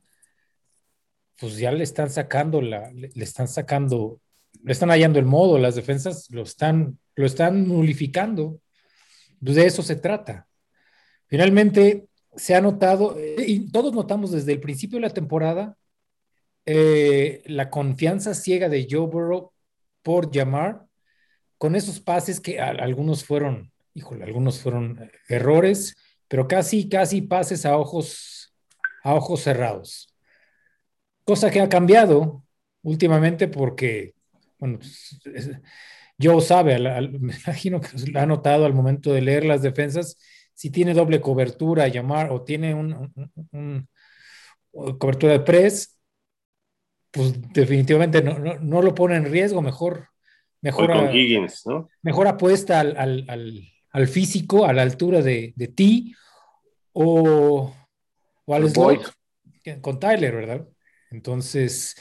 pues 1.39 1.59
ya 1.59 1.73
le 1.73 1.85
están 1.85 2.11
sacando 2.11 2.63
la, 2.63 2.91
le, 2.93 3.11
están 3.17 3.49
sacando, 3.49 4.21
le 4.63 4.73
están 4.73 4.89
hallando 4.91 5.19
el 5.19 5.27
modo, 5.27 5.59
las 5.59 5.75
defensas 5.75 6.31
lo 6.31 6.43
están, 6.43 6.99
lo 7.15 7.27
están 7.27 7.69
nulificando. 7.69 8.61
Pues 9.43 9.57
de 9.57 9.67
eso 9.67 9.83
se 9.83 9.97
trata. 9.97 10.47
Finalmente, 11.27 12.07
se 12.37 12.55
ha 12.55 12.61
notado, 12.61 13.19
eh, 13.19 13.45
y 13.47 13.71
todos 13.71 13.93
notamos 13.93 14.31
desde 14.31 14.53
el 14.53 14.61
principio 14.61 14.99
de 14.99 15.07
la 15.07 15.13
temporada, 15.13 15.77
eh, 16.65 17.43
la 17.47 17.71
confianza 17.71 18.35
ciega 18.35 18.69
de 18.69 18.87
Joe 18.91 19.07
Burrow 19.07 19.53
por 20.03 20.31
llamar 20.31 20.87
con 21.59 21.75
esos 21.75 22.01
pases 22.01 22.41
que 22.41 22.61
algunos 22.61 23.25
fueron, 23.25 23.73
híjole, 23.97 24.25
algunos 24.25 24.61
fueron 24.61 25.11
errores, 25.27 25.97
pero 26.29 26.47
casi, 26.47 26.89
casi 26.89 27.23
pases 27.23 27.65
a 27.65 27.79
ojos, 27.79 28.55
a 29.03 29.15
ojos 29.15 29.41
cerrados. 29.41 30.15
Cosa 31.25 31.51
que 31.51 31.61
ha 31.61 31.69
cambiado 31.69 32.45
últimamente 32.83 33.49
porque, 33.49 34.15
bueno, 34.59 34.79
Joe 36.21 36.43
sabe, 36.43 36.79
me 37.19 37.35
imagino 37.35 37.81
que 37.81 37.89
lo 38.11 38.21
ha 38.21 38.27
notado 38.27 38.67
al 38.67 38.75
momento 38.75 39.13
de 39.15 39.23
leer 39.23 39.47
las 39.47 39.63
defensas, 39.63 40.19
si 40.53 40.71
tiene 40.71 40.93
doble 40.93 41.23
cobertura, 41.23 41.89
llamar, 41.89 42.31
o 42.31 42.43
tiene 42.43 42.75
un, 42.75 43.89
cobertura 44.99 45.33
de 45.33 45.41
press, 45.41 45.99
pues 47.11 47.33
definitivamente 47.53 48.23
no, 48.23 48.83
lo 48.83 48.95
pone 48.95 49.17
en 49.17 49.25
riesgo, 49.25 49.63
mejor, 49.63 50.11
mejor, 50.61 51.11
mejor 52.03 52.29
apuesta 52.29 52.81
al, 52.81 53.73
físico, 54.09 54.67
a 54.67 54.73
la 54.73 54.83
altura 54.83 55.23
de, 55.23 55.53
ti, 55.75 56.15
o, 56.93 57.75
o 58.45 58.55
al 58.55 58.71
slot 58.71 59.13
con 59.81 59.99
Tyler, 59.99 60.35
¿verdad? 60.35 60.67
Entonces, 61.11 61.97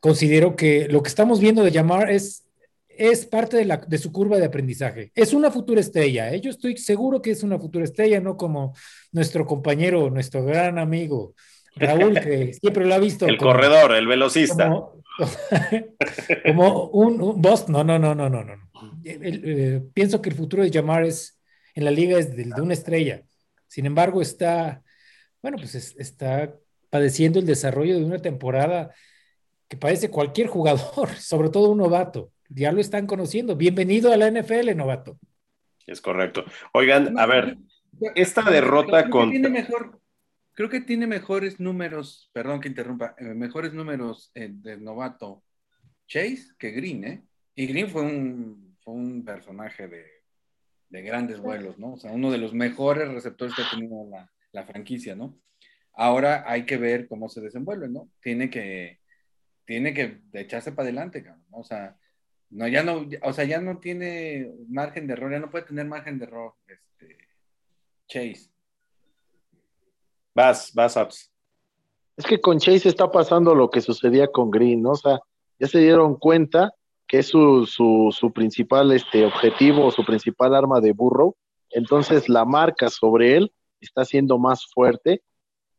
considero 0.00 0.54
que 0.56 0.86
lo 0.88 1.02
que 1.02 1.08
estamos 1.08 1.40
viendo 1.40 1.64
de 1.64 1.70
llamar 1.70 2.10
es 2.10 2.44
es 2.96 3.26
parte 3.26 3.56
de, 3.56 3.64
la, 3.64 3.78
de 3.78 3.98
su 3.98 4.12
curva 4.12 4.38
de 4.38 4.44
aprendizaje. 4.44 5.10
Es 5.14 5.32
una 5.32 5.50
futura 5.50 5.80
estrella, 5.80 6.32
¿eh? 6.32 6.40
yo 6.40 6.50
estoy 6.50 6.76
seguro 6.76 7.20
que 7.20 7.32
es 7.32 7.42
una 7.42 7.58
futura 7.58 7.84
estrella, 7.84 8.20
no 8.20 8.36
como 8.36 8.74
nuestro 9.12 9.46
compañero, 9.46 10.10
nuestro 10.10 10.44
gran 10.44 10.78
amigo 10.78 11.34
Raúl, 11.76 12.20
que 12.20 12.54
siempre 12.60 12.86
lo 12.86 12.94
ha 12.94 12.98
visto. 12.98 13.26
El 13.26 13.36
corredor, 13.36 13.94
el 13.94 14.06
velocista. 14.06 14.68
Como, 14.68 15.02
un, 16.92 17.20
un, 17.20 17.42
boss, 17.42 17.68
no, 17.68 17.84
no, 17.84 17.98
no, 17.98 18.14
no, 18.14 18.30
no, 18.30 18.44
no. 18.44 18.54
Eh, 19.04 19.82
pienso 19.92 20.20
que 20.20 20.30
el 20.30 20.36
futuro 20.36 20.62
de 20.62 20.70
Jamar 20.70 21.04
es, 21.04 21.40
en 21.74 21.84
la 21.84 21.90
liga 21.90 22.18
es 22.18 22.34
de, 22.36 22.44
de 22.44 22.60
una 22.62 22.74
estrella. 22.74 23.22
Sin 23.66 23.86
embargo, 23.86 24.22
está, 24.22 24.82
bueno, 25.42 25.56
pues 25.58 25.74
está 25.74 26.54
padeciendo 26.90 27.38
el 27.38 27.46
desarrollo 27.46 27.98
de 27.98 28.04
una 28.04 28.18
temporada 28.18 28.94
que 29.68 29.76
parece 29.76 30.10
cualquier 30.10 30.46
jugador, 30.46 31.08
sobre 31.18 31.50
todo 31.50 31.70
un 31.70 31.78
novato 31.78 32.30
ya 32.48 32.72
lo 32.72 32.80
están 32.80 33.06
conociendo. 33.06 33.56
Bienvenido 33.56 34.12
a 34.12 34.16
la 34.16 34.30
NFL, 34.30 34.76
novato. 34.76 35.18
Es 35.86 36.00
correcto. 36.00 36.44
Oigan, 36.72 37.18
a 37.18 37.26
ver, 37.26 37.58
esta 38.14 38.42
derrota 38.42 39.10
con... 39.10 39.30
mejor, 39.30 40.00
creo 40.52 40.68
que 40.68 40.80
tiene 40.80 41.06
mejores 41.06 41.60
números, 41.60 42.30
perdón 42.32 42.60
que 42.60 42.68
interrumpa, 42.68 43.14
eh, 43.18 43.34
mejores 43.34 43.72
números 43.72 44.30
eh, 44.34 44.48
de 44.50 44.78
novato 44.78 45.42
Chase 46.06 46.54
que 46.58 46.70
Green, 46.70 47.04
¿eh? 47.04 47.24
Y 47.54 47.66
Green 47.66 47.88
fue 47.88 48.02
un, 48.02 48.73
fue 48.84 48.94
un 48.94 49.24
personaje 49.24 49.88
de, 49.88 50.04
de, 50.90 51.02
grandes 51.02 51.40
vuelos, 51.40 51.78
¿no? 51.78 51.94
O 51.94 51.96
sea, 51.96 52.12
uno 52.12 52.30
de 52.30 52.38
los 52.38 52.52
mejores 52.52 53.08
receptores 53.08 53.54
que 53.54 53.62
ha 53.62 53.70
tenido 53.70 54.06
la, 54.10 54.30
la 54.52 54.64
franquicia, 54.64 55.16
¿no? 55.16 55.38
Ahora 55.92 56.44
hay 56.46 56.66
que 56.66 56.76
ver 56.76 57.08
cómo 57.08 57.28
se 57.28 57.40
desenvuelve, 57.40 57.88
¿no? 57.88 58.10
Tiene 58.20 58.50
que, 58.50 59.00
tiene 59.64 59.94
que 59.94 60.20
echarse 60.32 60.72
para 60.72 60.86
adelante, 60.86 61.22
cabrón, 61.22 61.44
¿no? 61.50 61.58
O 61.58 61.64
sea, 61.64 61.96
no, 62.50 62.68
ya 62.68 62.82
no, 62.82 63.08
o 63.22 63.32
sea, 63.32 63.44
ya 63.44 63.60
no 63.60 63.78
tiene 63.78 64.52
margen 64.68 65.06
de 65.06 65.14
error, 65.14 65.32
ya 65.32 65.40
no 65.40 65.50
puede 65.50 65.64
tener 65.64 65.86
margen 65.86 66.18
de 66.18 66.26
error, 66.26 66.54
este, 66.66 67.16
Chase. 68.06 68.50
Vas, 70.34 70.72
vas, 70.74 70.96
Abs. 70.96 71.32
Es 72.16 72.26
que 72.26 72.40
con 72.40 72.58
Chase 72.58 72.88
está 72.88 73.10
pasando 73.10 73.54
lo 73.54 73.70
que 73.70 73.80
sucedía 73.80 74.28
con 74.28 74.50
Green, 74.50 74.82
¿no? 74.82 74.90
O 74.90 74.96
sea, 74.96 75.20
ya 75.58 75.68
se 75.68 75.78
dieron 75.78 76.16
cuenta 76.16 76.72
que 77.14 77.20
es 77.20 77.28
su, 77.28 77.64
su, 77.64 78.08
su 78.10 78.32
principal 78.32 78.90
este, 78.90 79.24
objetivo, 79.24 79.88
su 79.92 80.04
principal 80.04 80.52
arma 80.52 80.80
de 80.80 80.90
burro. 80.90 81.36
Entonces 81.70 82.28
la 82.28 82.44
marca 82.44 82.90
sobre 82.90 83.36
él 83.36 83.52
está 83.80 84.04
siendo 84.04 84.36
más 84.36 84.66
fuerte. 84.74 85.22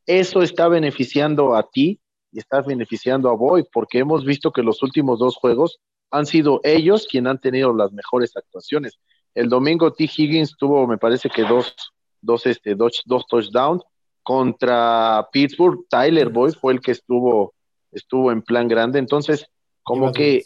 Eso 0.05 0.43
está 0.43 0.69
beneficiando 0.69 1.53
a 1.57 1.69
ti 1.69 1.99
y 2.31 2.39
está 2.39 2.61
beneficiando 2.61 3.29
a 3.29 3.35
Boyd, 3.35 3.65
porque 3.73 3.99
hemos 3.99 4.23
visto 4.23 4.53
que 4.53 4.61
los 4.61 4.81
últimos 4.81 5.19
dos 5.19 5.35
juegos 5.35 5.79
han 6.09 6.25
sido 6.25 6.61
ellos 6.63 7.05
quienes 7.05 7.31
han 7.31 7.41
tenido 7.41 7.73
las 7.73 7.91
mejores 7.91 8.31
actuaciones. 8.37 8.97
El 9.33 9.49
domingo 9.49 9.91
T. 9.91 10.05
Higgins 10.05 10.55
tuvo, 10.57 10.87
me 10.87 10.97
parece 10.97 11.29
que 11.29 11.41
dos, 11.41 11.75
dos, 12.21 12.45
este, 12.45 12.75
dos, 12.75 13.03
dos 13.05 13.27
touchdowns 13.27 13.83
contra 14.23 15.27
Pittsburgh. 15.33 15.85
Tyler 15.89 16.29
Boyd 16.29 16.53
fue 16.53 16.71
el 16.71 16.79
que 16.79 16.91
estuvo, 16.91 17.53
estuvo 17.91 18.31
en 18.31 18.41
plan 18.41 18.69
grande. 18.69 18.99
Entonces, 18.99 19.45
como 19.83 20.13
que 20.13 20.43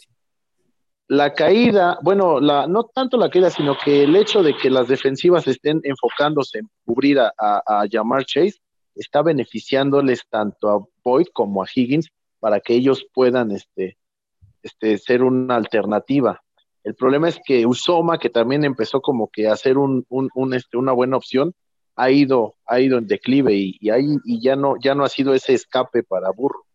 la 1.10 1.34
caída, 1.34 1.98
bueno, 2.02 2.38
la, 2.38 2.68
no 2.68 2.84
tanto 2.84 3.16
la 3.16 3.28
caída, 3.28 3.50
sino 3.50 3.76
que 3.76 4.04
el 4.04 4.14
hecho 4.14 4.44
de 4.44 4.56
que 4.56 4.70
las 4.70 4.86
defensivas 4.86 5.44
estén 5.48 5.80
enfocándose 5.82 6.60
en 6.60 6.68
cubrir 6.84 7.18
a, 7.18 7.32
a, 7.36 7.62
a 7.66 7.84
Jamar 7.90 8.24
Chase 8.24 8.60
está 8.94 9.20
beneficiándoles 9.20 10.22
tanto 10.30 10.68
a 10.70 10.86
Boyd 11.02 11.26
como 11.32 11.64
a 11.64 11.66
Higgins 11.74 12.10
para 12.38 12.60
que 12.60 12.74
ellos 12.74 13.04
puedan 13.12 13.50
este, 13.50 13.98
este, 14.62 14.98
ser 14.98 15.24
una 15.24 15.56
alternativa. 15.56 16.40
El 16.84 16.94
problema 16.94 17.28
es 17.28 17.40
que 17.44 17.66
Usoma, 17.66 18.18
que 18.18 18.30
también 18.30 18.64
empezó 18.64 19.00
como 19.00 19.28
que 19.32 19.48
a 19.48 19.56
ser 19.56 19.78
un, 19.78 20.06
este, 20.54 20.76
una 20.76 20.92
buena 20.92 21.16
opción, 21.16 21.54
ha 21.96 22.12
ido, 22.12 22.54
ha 22.66 22.78
ido 22.78 22.98
en 22.98 23.08
declive 23.08 23.54
y, 23.54 23.90
ahí, 23.90 24.06
y 24.24 24.40
ya, 24.40 24.54
no, 24.54 24.76
ya 24.80 24.94
no 24.94 25.02
ha 25.02 25.08
sido 25.08 25.34
ese 25.34 25.54
escape 25.54 26.04
para 26.04 26.30
Burro. 26.30 26.66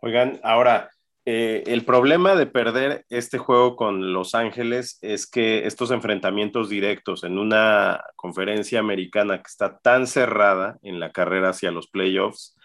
Oigan, 0.00 0.40
ahora, 0.42 0.90
eh, 1.28 1.64
el 1.66 1.84
problema 1.84 2.36
de 2.36 2.46
perder 2.46 3.04
este 3.08 3.36
juego 3.38 3.74
con 3.74 4.12
Los 4.12 4.36
Ángeles 4.36 5.00
es 5.02 5.28
que 5.28 5.66
estos 5.66 5.90
enfrentamientos 5.90 6.68
directos 6.68 7.24
en 7.24 7.36
una 7.38 8.00
conferencia 8.14 8.78
americana 8.78 9.38
que 9.38 9.48
está 9.48 9.78
tan 9.78 10.06
cerrada 10.06 10.78
en 10.84 11.00
la 11.00 11.10
carrera 11.10 11.48
hacia 11.48 11.72
los 11.72 11.88
playoffs, 11.88 12.56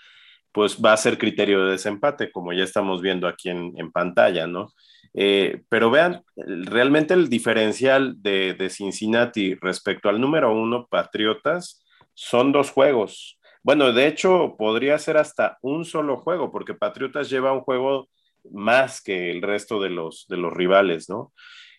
pues 0.52 0.78
va 0.78 0.94
a 0.94 0.98
ser 0.98 1.18
criterio 1.18 1.66
de 1.66 1.72
desempate, 1.72 2.32
como 2.32 2.54
ya 2.54 2.64
estamos 2.64 3.02
viendo 3.02 3.28
aquí 3.28 3.50
en, 3.50 3.92
pantalla, 3.92 4.46
¿no? 4.46 4.72
Eh, 5.16 5.64
pero 5.68 5.90
vean, 5.90 6.24
realmente 6.36 7.16
el 7.16 7.30
diferencial 7.30 8.22
de, 8.22 8.54
de, 8.54 8.70
Cincinnati 8.70 9.56
respecto 9.56 10.08
al 10.08 10.22
número 10.22 10.54
uno, 10.54 10.86
Patriotas, 10.88 11.84
son 12.14 12.52
dos 12.52 12.70
juegos. 12.70 13.40
Bueno, 13.64 13.92
de 13.92 14.06
hecho, 14.06 14.56
podría 14.56 15.00
ser 15.00 15.18
hasta 15.18 15.58
un 15.64 15.84
solo 15.84 16.18
juego, 16.18 16.52
porque 16.52 16.76
Patriotas 16.76 17.28
lleva 17.28 17.54
un 17.54 17.62
juego 17.62 18.08
más 18.50 19.02
que 19.02 19.32
el 19.32 19.42
resto 19.42 19.82
de 19.82 19.90
los, 19.90 20.26
de 20.28 20.38
los 20.38 20.54
rivales, 20.54 21.10
¿no? 21.10 21.34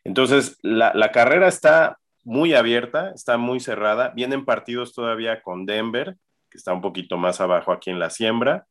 Entonces, 0.05 0.59
la, 0.62 0.92
la 0.94 1.12
carrera 1.12 1.48
está 1.48 1.98
muy 2.25 2.55
abierta, 2.55 3.12
está 3.14 3.37
muy 3.37 3.61
cerrada. 3.61 4.11
Vienen 4.14 4.44
partidos 4.44 4.92
todavía 4.94 5.42
con 5.42 5.66
Denver, 5.66 6.16
que 6.51 6.59
está 6.59 6.72
un 6.72 6.81
poquito 6.83 7.16
más 7.16 7.40
abajo 7.40 7.72
aquí 7.72 7.90
en 7.90 7.98
la 7.98 8.11
siembra. 8.11 8.66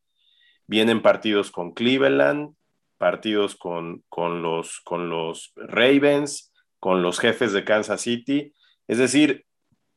Vienen 0.67 1.01
partidos 1.01 1.51
con 1.51 1.73
Cleveland, 1.73 2.55
partidos 2.97 3.55
con, 3.55 4.03
con, 4.09 4.41
los, 4.41 4.79
con 4.81 5.09
los 5.09 5.53
Ravens, 5.55 6.53
con 6.79 7.01
los 7.01 7.19
jefes 7.19 7.53
de 7.53 7.63
Kansas 7.63 8.01
City. 8.01 8.53
Es 8.87 8.97
decir, 8.97 9.45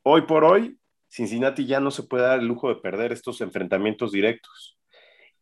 hoy 0.03 0.23
por 0.23 0.45
hoy, 0.45 0.79
Cincinnati 1.09 1.67
ya 1.67 1.81
no 1.81 1.91
se 1.91 2.05
puede 2.05 2.25
dar 2.25 2.41
el 2.41 2.47
lujo 2.47 2.69
de 2.69 2.77
perder 2.77 3.13
estos 3.13 3.41
enfrentamientos 3.41 4.11
directos. 4.11 4.79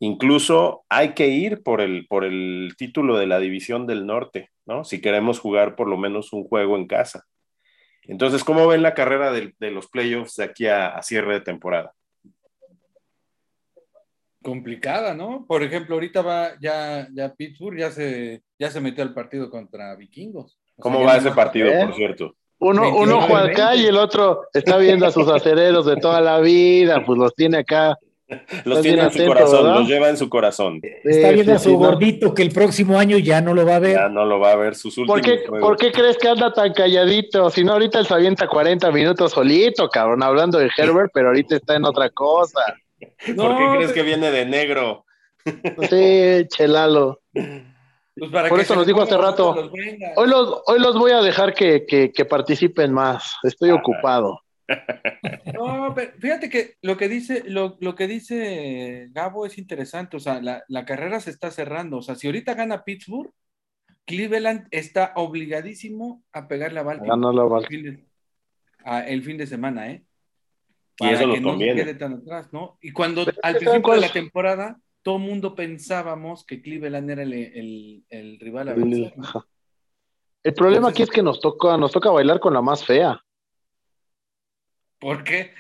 Incluso 0.03 0.85
hay 0.89 1.15
que 1.15 1.29
ir 1.29 1.63
por 1.63 1.81
el, 1.81 2.07
por 2.09 2.25
el 2.25 2.75
título 2.77 3.17
de 3.19 3.27
la 3.27 3.39
División 3.39 3.87
del 3.87 4.05
Norte, 4.05 4.51
¿no? 4.67 4.85
Si 4.85 5.01
queremos 5.01 5.39
jugar 5.39 5.77
por 5.77 5.89
lo 5.89 5.97
menos 5.97 6.33
un 6.33 6.45
juego 6.45 6.77
en 6.77 6.87
casa. 6.87 7.25
Entonces, 8.03 8.43
¿cómo 8.43 8.67
ven 8.67 8.83
la 8.83 8.95
carrera 8.95 9.31
de, 9.31 9.53
los 9.71 9.89
playoffs 9.89 10.37
de 10.37 10.45
aquí 10.45 10.67
a 10.67 11.01
cierre 11.03 11.35
de 11.35 11.41
temporada? 11.43 11.95
complicada, 14.43 15.15
¿no? 15.15 15.47
Por 15.47 15.63
ejemplo, 15.63 15.95
ahorita 15.95 16.21
va 16.21 16.51
ya, 16.61 17.09
ya 17.15 17.33
Pittsburgh 17.33 17.79
ya 17.79 17.91
se, 17.91 18.43
ya 18.59 18.71
se 18.71 18.81
metió 18.81 19.03
al 19.03 19.15
partido 19.15 19.49
contra 19.49 19.95
Vikingos. 19.97 20.59
¿Cómo 20.79 21.03
va 21.03 21.17
ese 21.17 21.31
partido, 21.31 21.71
por 21.87 21.95
cierto? 21.95 22.35
Uno, 22.59 22.95
uno 22.97 23.23
juega 23.23 23.47
acá 23.47 23.77
y 23.77 23.87
el 23.87 23.97
otro 23.97 24.49
está 24.53 24.77
viendo 24.77 25.07
a 25.07 25.11
sus 25.11 25.29
acereros 25.29 25.87
de 25.87 25.97
toda 25.97 26.21
la 26.21 26.39
vida, 26.41 27.05
pues 27.05 27.19
los 27.19 27.35
tiene 27.35 27.59
acá 27.59 27.99
Los 28.65 28.83
tiene 28.83 29.03
en 29.03 29.11
su 29.13 29.27
corazón, 29.27 29.75
los 29.75 29.89
lleva 29.89 30.09
en 30.09 30.17
su 30.17 30.29
corazón. 30.29 30.81
Está 31.05 31.31
viendo 31.31 31.55
a 31.55 31.59
su 31.59 31.77
gordito 31.77 32.35
que 32.35 32.43
el 32.43 32.51
próximo 32.51 32.99
año 32.99 33.19
ya 33.19 33.41
no 33.41 33.55
lo 33.55 33.67
va 33.67 33.77
a 33.77 33.79
ver. 33.79 33.97
Ya 33.97 34.09
no 34.09 34.25
lo 34.25 34.39
va 34.39 34.53
a 34.53 34.57
ver 34.57 34.75
sus 34.75 34.97
últimos 34.99 35.21
¿Por 35.21 35.29
qué, 35.29 35.45
¿por 35.49 35.77
qué 35.77 35.93
crees 35.93 36.19
que 36.19 36.29
anda 36.29 36.53
tan 36.53 36.73
calladito? 36.73 37.51
Si 37.51 37.65
no, 37.65 37.73
ahorita 37.73 37.99
él 37.99 38.07
se 38.07 38.15
avienta 38.15 38.47
40 38.47 38.91
minutos 38.93 39.33
solito, 39.33 39.89
cabrón, 39.89 40.23
hablando 40.23 40.59
de 40.59 40.71
Herbert, 40.77 41.11
pero 41.13 41.29
ahorita 41.29 41.57
está 41.57 41.77
en 41.77 41.85
otra 41.85 42.11
cosa. 42.11 42.61
¿Por 43.37 43.59
qué 43.59 43.77
crees 43.77 43.93
que 43.93 44.03
viene 44.03 44.31
de 44.31 44.47
negro? 44.47 45.05
Sí, 45.91 46.47
chelalo. 46.49 47.21
Pues 48.15 48.31
Por 48.49 48.61
eso 48.61 48.77
nos 48.77 48.87
dijo 48.87 49.03
hace 49.03 49.17
rato. 49.17 49.71
Hoy 50.17 50.29
los, 50.29 50.63
hoy 50.67 50.79
los 50.81 50.99
voy 50.99 51.13
a 51.13 51.21
dejar 51.21 51.55
que, 51.55 51.87
que, 51.87 52.25
participen 52.25 52.93
más. 52.93 53.37
Estoy 53.43 53.71
ocupado. 53.71 54.41
No, 55.55 55.93
pero 55.95 56.13
fíjate 56.19 56.49
que 56.49 56.75
lo 56.83 56.97
que 56.97 57.09
dice, 57.09 57.45
lo, 57.47 57.77
lo, 57.81 57.95
que 57.95 58.07
dice 58.07 59.09
Gabo 59.13 59.47
es 59.47 59.59
interesante. 59.59 60.17
O 60.17 60.21
sea, 60.21 60.41
la, 60.41 60.65
la, 60.69 60.85
carrera 60.85 61.21
se 61.21 61.31
está 61.31 61.51
cerrando. 61.51 61.99
O 61.99 62.03
sea, 62.03 62.15
si 62.15 62.27
ahorita 62.27 62.55
gana 62.55 62.85
Pittsburgh, 62.85 63.33
Cleveland 64.05 64.67
está 64.71 65.13
obligadísimo 65.17 66.23
a 66.33 66.49
pegarle 66.49 66.81
a 66.81 66.83
Baltimore. 66.83 68.05
El, 69.07 69.23
fin 69.23 69.39
de, 69.39 69.47
semana, 69.47 69.91
¿eh? 69.91 70.05
y 70.99 71.09
eso 71.09 71.27
lo 71.27 71.41
conviene. 71.41 71.97
¿no? 72.51 72.79
Y 72.81 72.93
cuando 72.93 73.25
al 73.43 73.57
principio 73.57 73.95
de 73.95 74.01
la 74.01 74.13
temporada 74.13 74.81
todo 75.03 75.17
el 75.17 75.23
mundo 75.23 75.55
pensábamos 75.55 76.45
que 76.45 76.63
Cleveland 76.63 77.11
era 77.11 77.23
el, 77.23 78.05
el, 78.09 78.39
rival 78.41 78.69
a 78.69 78.75
vencer. 78.75 79.15
El 80.43 80.55
problema 80.55 80.89
aquí 80.89 81.03
es 81.03 81.11
que 81.11 81.23
nos 81.23 81.41
toca, 81.41 81.77
nos 81.77 81.93
toca 81.93 82.11
bailar 82.11 82.41
con 82.41 82.55
la 82.55 82.63
más 82.63 82.85
fea. 82.85 83.23
¿Por 85.03 85.25
qué? 85.25 85.51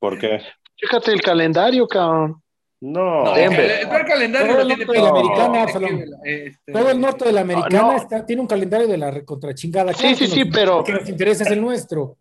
¿Por 0.00 0.18
qué? 0.18 0.40
Fíjate 0.76 1.12
el 1.12 1.22
calendario, 1.22 1.86
cabrón. 1.86 2.42
No, 2.80 3.36
el, 3.36 3.48
calendario 4.06 4.54
todo 4.54 4.60
el 4.60 4.68
norte 4.68 4.84
de 4.92 5.02
la 5.02 5.08
americana, 5.08 5.64
este, 6.24 6.72
todo 6.72 6.90
el 6.90 7.00
norte 7.00 7.24
de 7.24 7.32
la 7.32 7.40
americana 7.40 8.26
tiene 8.26 8.42
un 8.42 8.48
calendario 8.48 8.88
de 8.88 8.98
la 8.98 9.10
recontrachingada. 9.12 9.92
Sí, 9.92 10.16
sí, 10.16 10.26
sí, 10.26 10.44
pero 10.46 10.82
que 10.82 10.92
nos 10.92 11.08
interesa 11.08 11.44
es 11.44 11.50
el 11.50 11.60
nuestro. 11.60 12.16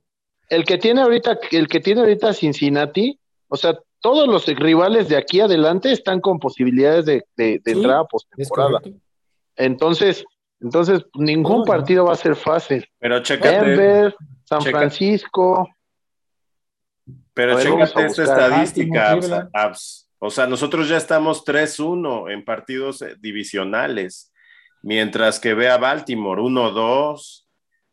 El 0.50 0.66
que 0.66 0.78
tiene 0.78 1.02
ahorita, 1.02 1.40
el 1.52 1.68
que 1.68 1.80
tiene 1.80 2.02
ahorita 2.02 2.34
Cincinnati, 2.34 3.20
o 3.48 3.58
sea, 3.58 3.78
todos 4.00 4.28
los 4.28 4.46
rivales 4.46 5.10
de 5.10 5.18
aquí 5.18 5.42
adelante 5.42 5.92
están 5.92 6.22
con 6.22 6.40
posibilidades 6.40 7.06
de, 7.06 7.26
de, 7.36 7.60
de 7.63 7.72
entrada 7.72 8.06
postemporada. 8.06 8.82
Entonces, 9.56 10.24
entonces 10.60 11.06
ningún 11.16 11.66
partido 11.66 12.06
va 12.06 12.13
a 12.13 12.18
ser 12.18 12.36
fácil. 12.36 12.88
Pero 13.00 13.22
chécate. 13.22 13.66
Denver, 13.66 14.16
San 14.44 14.62
Francisco. 14.62 15.68
Pero 17.38 17.62
chécate 17.62 18.06
esta 18.08 18.23
estadística, 18.23 19.15
O 20.17 20.32
sea, 20.32 20.47
nosotros 20.47 20.89
ya 20.89 20.97
estamos 20.97 21.45
3-1 21.45 22.32
en 22.34 22.43
partidos 22.43 23.04
eh, 23.04 23.15
divisionales, 23.19 24.34
mientras 24.82 25.39
que 25.39 25.54
vea 25.54 25.78
Baltimore 25.78 26.41
1-2, 26.41 27.45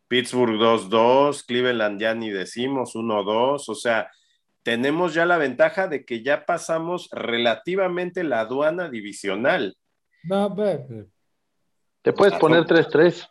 Pittsburgh 0.09 0.59
2-2, 0.59 1.44
Cleveland 1.44 2.00
ya 2.00 2.14
ni 2.14 2.30
decimos 2.30 2.94
1-2, 2.94 3.68
o 3.68 3.74
sea, 3.74 4.11
tenemos 4.62 5.12
ya 5.12 5.26
la 5.26 5.37
ventaja 5.37 5.88
de 5.88 6.07
que 6.07 6.22
ya 6.22 6.46
pasamos 6.46 7.11
relativamente 7.12 8.24
la 8.24 8.40
aduana 8.40 8.88
divisional. 8.88 9.76
No, 10.22 10.57
Te 12.00 12.14
puedes 12.14 12.38
poner 12.38 12.64
3-3. 12.64 13.28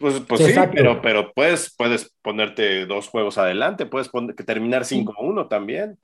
Pues, 0.00 0.20
pues 0.20 0.44
sí, 0.44 0.52
pero, 0.72 1.00
pero 1.00 1.32
puedes, 1.32 1.72
puedes 1.76 2.12
ponerte 2.22 2.86
dos 2.86 3.08
juegos 3.08 3.38
adelante, 3.38 3.86
puedes 3.86 4.08
poner, 4.08 4.34
terminar 4.34 4.84
5-1 4.84 5.48
también. 5.48 5.98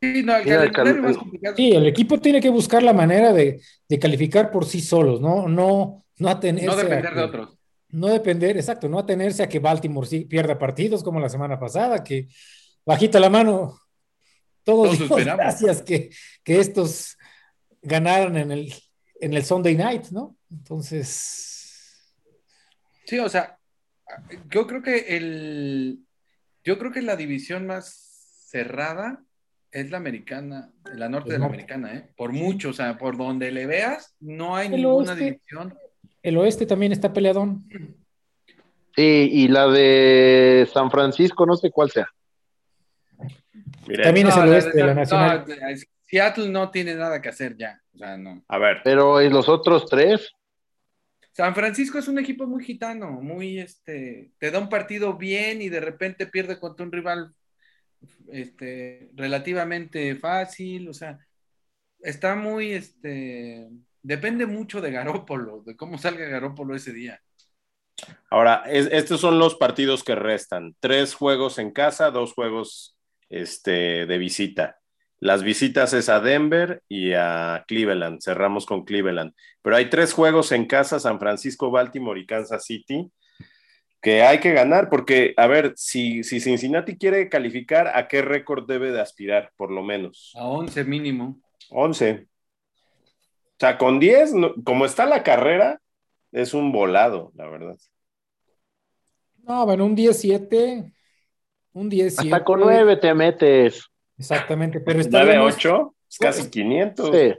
Sí, 0.00 0.22
no, 0.22 0.36
el, 0.36 0.72
sí, 1.56 1.72
el 1.72 1.86
equipo 1.86 2.18
tiene 2.18 2.40
que 2.40 2.50
buscar 2.50 2.82
la 2.82 2.92
manera 2.92 3.32
de, 3.32 3.60
de 3.88 3.98
calificar 3.98 4.50
por 4.50 4.66
sí 4.66 4.80
solos, 4.80 5.20
no, 5.20 5.48
no, 5.48 6.04
no 6.18 6.34
No 6.34 6.76
depender 6.76 7.14
de 7.14 7.22
otros. 7.22 7.58
no 7.88 8.08
depender, 8.08 8.56
exacto, 8.56 8.88
no 8.88 8.98
atenerse 8.98 9.42
a 9.42 9.48
que 9.48 9.58
Baltimore 9.58 10.06
sí 10.06 10.24
pierda 10.24 10.58
partidos 10.58 11.02
como 11.02 11.18
la 11.18 11.30
semana 11.30 11.58
pasada, 11.58 12.04
que 12.04 12.28
bajita 12.84 13.18
la 13.18 13.30
mano, 13.30 13.78
todos, 14.64 14.98
gracias 15.08 15.82
que, 15.82 16.10
que, 16.42 16.60
estos 16.60 17.16
ganaron 17.80 18.36
en 18.36 18.50
el, 18.50 18.74
en 19.20 19.34
el 19.34 19.44
Sunday 19.44 19.74
night, 19.74 20.06
¿no? 20.10 20.36
Entonces. 20.50 22.14
Sí, 23.04 23.18
o 23.18 23.28
sea, 23.28 23.58
yo 24.50 24.66
creo 24.66 24.82
que 24.82 25.16
el. 25.16 26.00
Yo 26.64 26.78
creo 26.78 26.90
que 26.90 27.02
la 27.02 27.16
división 27.16 27.66
más 27.66 27.86
cerrada 28.48 29.22
es 29.70 29.90
la 29.90 29.98
americana, 29.98 30.72
la 30.94 31.08
norte 31.08 31.32
de 31.32 31.38
la 31.38 31.46
americana, 31.46 31.94
¿eh? 31.94 32.10
Por 32.16 32.32
mucho, 32.32 32.70
o 32.70 32.72
sea, 32.72 32.98
por 32.98 33.16
donde 33.16 33.52
le 33.52 33.66
veas, 33.66 34.16
no 34.20 34.56
hay 34.56 34.68
ninguna 34.68 35.14
división 35.14 35.76
el 36.26 36.36
oeste 36.38 36.66
también 36.66 36.90
está 36.90 37.12
peleadón. 37.12 37.64
Sí, 38.96 39.28
y 39.30 39.46
la 39.46 39.68
de 39.68 40.68
San 40.72 40.90
Francisco, 40.90 41.46
no 41.46 41.54
sé 41.54 41.70
cuál 41.70 41.92
sea. 41.92 42.08
también 44.02 44.26
es 44.26 44.36
el 44.36 44.48
oeste 44.48 44.76
de 44.76 44.84
la 44.84 44.94
Nacional. 44.94 45.44
Seattle 46.06 46.48
no 46.48 46.70
tiene 46.70 46.94
nada 46.94 47.20
que 47.20 47.28
hacer 47.28 47.56
ya. 47.56 47.80
O 47.94 47.98
sea, 47.98 48.16
no. 48.16 48.44
A 48.48 48.58
ver. 48.58 48.80
Pero 48.84 49.20
¿y 49.22 49.28
los 49.28 49.48
otros 49.48 49.86
tres? 49.86 50.30
San 51.32 51.54
Francisco 51.54 51.98
es 51.98 52.08
un 52.08 52.18
equipo 52.18 52.46
muy 52.46 52.64
gitano, 52.64 53.10
muy 53.10 53.58
este, 53.58 54.32
te 54.38 54.50
da 54.50 54.58
un 54.58 54.70
partido 54.70 55.18
bien 55.18 55.60
y 55.60 55.68
de 55.68 55.80
repente 55.80 56.26
pierde 56.26 56.58
contra 56.58 56.86
un 56.86 56.92
rival 56.92 57.34
este, 58.32 59.10
relativamente 59.14 60.14
fácil, 60.16 60.88
o 60.88 60.94
sea, 60.94 61.18
está 62.00 62.36
muy 62.36 62.72
este, 62.72 63.68
depende 64.02 64.46
mucho 64.46 64.80
de 64.80 64.90
Garópolo, 64.92 65.62
de 65.66 65.76
cómo 65.76 65.98
salga 65.98 66.24
Garópolo 66.26 66.74
ese 66.74 66.94
día. 66.94 67.20
Ahora, 68.30 68.62
estos 68.66 69.20
son 69.20 69.38
los 69.38 69.56
partidos 69.56 70.04
que 70.04 70.14
restan. 70.14 70.76
Tres 70.80 71.14
juegos 71.14 71.58
en 71.58 71.70
casa, 71.70 72.10
dos 72.10 72.32
juegos 72.32 72.96
este, 73.28 74.06
de 74.06 74.18
visita. 74.18 74.78
Las 75.18 75.42
visitas 75.42 75.92
es 75.94 76.08
a 76.08 76.20
Denver 76.20 76.82
y 76.88 77.12
a 77.14 77.64
Cleveland. 77.66 78.20
Cerramos 78.22 78.66
con 78.66 78.84
Cleveland. 78.84 79.32
Pero 79.62 79.76
hay 79.76 79.88
tres 79.88 80.12
juegos 80.12 80.52
en 80.52 80.66
casa, 80.66 81.00
San 81.00 81.18
Francisco, 81.18 81.70
Baltimore 81.70 82.20
y 82.20 82.26
Kansas 82.26 82.64
City, 82.64 83.10
que 84.02 84.22
hay 84.22 84.40
que 84.40 84.52
ganar, 84.52 84.88
porque, 84.90 85.32
a 85.36 85.46
ver, 85.46 85.72
si, 85.76 86.22
si 86.22 86.38
Cincinnati 86.38 86.96
quiere 86.96 87.28
calificar, 87.28 87.88
¿a 87.94 88.08
qué 88.08 88.22
récord 88.22 88.66
debe 88.66 88.92
de 88.92 89.00
aspirar, 89.00 89.52
por 89.56 89.70
lo 89.70 89.82
menos? 89.82 90.32
A 90.36 90.44
11 90.46 90.84
mínimo. 90.84 91.40
11. 91.70 92.26
O 93.56 93.58
sea, 93.58 93.78
con 93.78 93.98
10, 93.98 94.32
como 94.64 94.84
está 94.84 95.06
la 95.06 95.22
carrera, 95.22 95.80
es 96.30 96.52
un 96.52 96.72
volado, 96.72 97.32
la 97.34 97.48
verdad. 97.48 97.78
No, 99.42 99.64
bueno, 99.64 99.86
un 99.86 99.94
17, 99.94 100.92
un 101.72 101.88
17. 101.88 102.34
Hasta 102.34 102.44
con 102.44 102.60
9 102.60 102.96
te 102.98 103.14
metes. 103.14 103.90
Exactamente, 104.18 104.80
pero 104.80 105.00
estaríamos... 105.00 105.54
8, 105.54 105.94
es 106.10 106.18
casi 106.18 106.50
500. 106.50 107.10
Sí. 107.14 107.34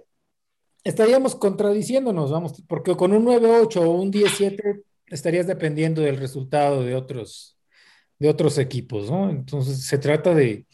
Estaríamos 0.84 1.36
contradiciéndonos, 1.36 2.32
vamos, 2.32 2.64
porque 2.68 2.96
con 2.96 3.12
un 3.12 3.26
9-8 3.26 3.78
o 3.78 3.92
un 3.92 4.12
17 4.12 4.84
estarías 5.08 5.48
dependiendo 5.48 6.02
del 6.02 6.18
resultado 6.18 6.84
de 6.84 6.96
otros, 6.96 7.58
de 8.20 8.30
otros 8.30 8.58
equipos, 8.58 9.10
¿no? 9.10 9.30
Entonces 9.30 9.86
se 9.86 9.98
trata 9.98 10.34
de, 10.34 10.66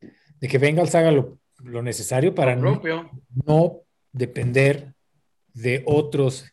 de 0.00 0.48
que 0.48 0.58
Bengals 0.58 0.94
haga 0.94 1.10
lo, 1.10 1.38
lo 1.58 1.82
necesario 1.82 2.34
para 2.34 2.54
no, 2.54 2.80
no 3.46 3.80
depender 4.12 4.94
de 5.54 5.82
otros 5.86 6.44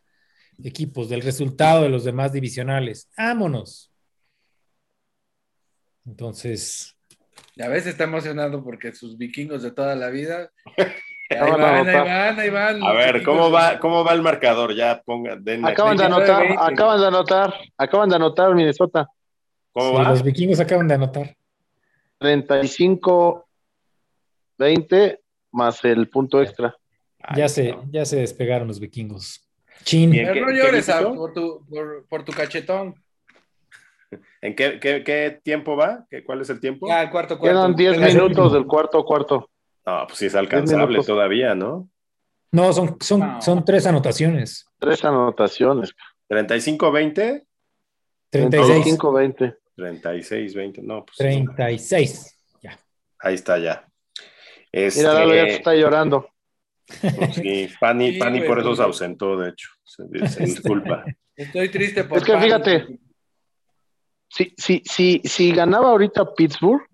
equipos, 0.63 1.09
del 1.09 1.21
resultado 1.21 1.83
de 1.83 1.89
los 1.89 2.03
demás 2.03 2.31
divisionales. 2.31 3.09
¡Vámonos! 3.17 3.91
Entonces. 6.05 6.94
A 7.63 7.69
veces 7.69 7.87
está 7.87 8.03
emocionado 8.03 8.63
porque 8.63 8.93
sus 8.93 9.17
vikingos 9.17 9.63
de 9.63 9.71
toda 9.71 9.95
la 9.95 10.09
vida. 10.09 10.51
Ahí 11.27 11.39
van, 11.39 11.87
ahí 11.87 11.95
van, 11.95 12.39
ahí 12.39 12.51
van. 12.51 12.83
A 12.83 12.93
ver, 12.93 13.23
¿cómo 13.23 13.49
va, 13.49 13.79
¿cómo 13.79 14.03
va 14.03 14.13
el 14.13 14.21
marcador? 14.21 14.75
Ya 14.75 15.01
pongan. 15.03 15.43
Acaban 15.65 15.97
de 15.97 16.03
anotar, 16.03 16.45
acaban 16.59 17.01
de 17.01 17.07
anotar, 17.07 17.55
acaban 17.75 18.09
de 18.09 18.15
anotar 18.15 18.53
Minnesota. 18.53 19.07
¿Cómo 19.71 19.93
va? 19.93 20.09
Los 20.09 20.21
vikingos 20.21 20.59
acaban 20.59 20.87
de 20.87 20.93
anotar. 20.93 21.35
35-20 22.19 25.19
más 25.51 25.83
el 25.83 26.07
punto 26.09 26.43
extra 26.43 26.77
ya, 27.35 27.49
se, 27.49 27.75
ya 27.91 28.05
se 28.05 28.17
despegaron 28.17 28.67
los 28.67 28.79
vikingos. 28.79 29.41
Chin. 29.83 30.11
no 30.11 30.51
llores 30.51 30.89
por, 31.15 31.33
tu, 31.33 31.65
por, 32.09 32.23
tu 32.23 32.31
cachetón. 32.31 32.95
¿En 34.41 34.55
qué, 34.55 34.79
qué, 34.79 35.03
qué, 35.03 35.39
tiempo 35.43 35.75
va? 35.75 36.05
¿Cuál 36.25 36.41
es 36.41 36.49
el 36.49 36.59
tiempo? 36.59 36.87
Ya, 36.87 37.01
el 37.01 37.09
cuarto 37.09 37.37
cuarto. 37.37 37.57
Quedan 37.57 37.75
10 37.75 37.99
minutos 37.99 38.53
del 38.53 38.65
cuarto 38.65 39.03
cuarto. 39.03 39.49
No, 39.85 40.05
pues 40.07 40.19
sí 40.19 40.25
es 40.27 40.35
alcanzable 40.35 41.03
todavía, 41.03 41.53
¿no? 41.55 41.89
No, 42.51 42.71
son, 42.73 42.97
son, 43.01 43.41
son 43.41 43.65
tres 43.65 43.85
anotaciones. 43.85 44.65
Tres 44.79 45.03
anotaciones. 45.03 45.93
¿35-20? 46.29 47.45
35-20. 48.31 49.57
36-20, 49.77 50.81
no, 50.81 51.05
pues. 51.05 51.17
36, 51.17 52.39
ya. 52.61 52.79
Ahí 53.19 53.35
está 53.35 53.57
ya. 53.57 53.85
Este, 54.71 55.01
Mira, 55.01 55.13
Lalo 55.13 55.35
ya 55.35 55.43
está 55.43 55.75
llorando. 55.75 56.29
Pues 57.01 57.35
sí, 57.35 57.69
Pani, 57.79 58.41
por 58.47 58.59
eso 58.59 58.75
se 58.75 58.83
ausentó, 58.83 59.37
de 59.37 59.49
hecho. 59.49 59.69
Se, 59.83 60.03
disculpa. 60.43 61.03
Estoy 61.35 61.69
triste 61.69 62.03
por 62.05 62.19
Es 62.19 62.23
que 62.23 62.37
fíjate, 62.37 62.99
si, 64.29 64.53
si, 64.57 64.81
si, 64.85 65.21
si 65.23 65.51
ganaba 65.51 65.89
ahorita 65.89 66.33
Pittsburgh, 66.33 66.85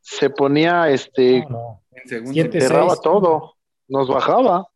se 0.00 0.30
ponía 0.30 0.88
este. 0.88 1.44
No, 1.48 1.82
cerraba 2.06 2.96
todo, 2.96 3.56
nos 3.88 4.08
bajaba. 4.08 4.68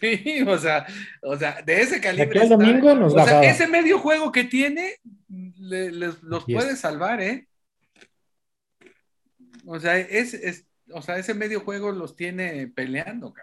Sí, 0.00 0.42
o 0.46 0.58
sea, 0.58 0.86
o 1.22 1.36
sea, 1.36 1.60
de 1.62 1.80
ese 1.82 2.00
calibre. 2.00 2.40
Aquí 2.40 2.48
domingo 2.48 2.94
nos 2.94 3.14
o 3.14 3.24
sea, 3.24 3.42
ese 3.44 3.68
medio 3.68 3.98
juego 3.98 4.32
que 4.32 4.44
tiene 4.44 4.96
los 5.28 6.44
puede 6.44 6.76
salvar, 6.76 7.20
¿eh? 7.20 7.46
O 9.66 9.78
sea, 9.78 9.98
es, 9.98 10.64
o 10.92 11.02
sea, 11.02 11.18
ese 11.18 11.34
medio 11.34 11.60
juego 11.60 11.92
los 11.92 12.16
tiene 12.16 12.68
peleando, 12.68 13.34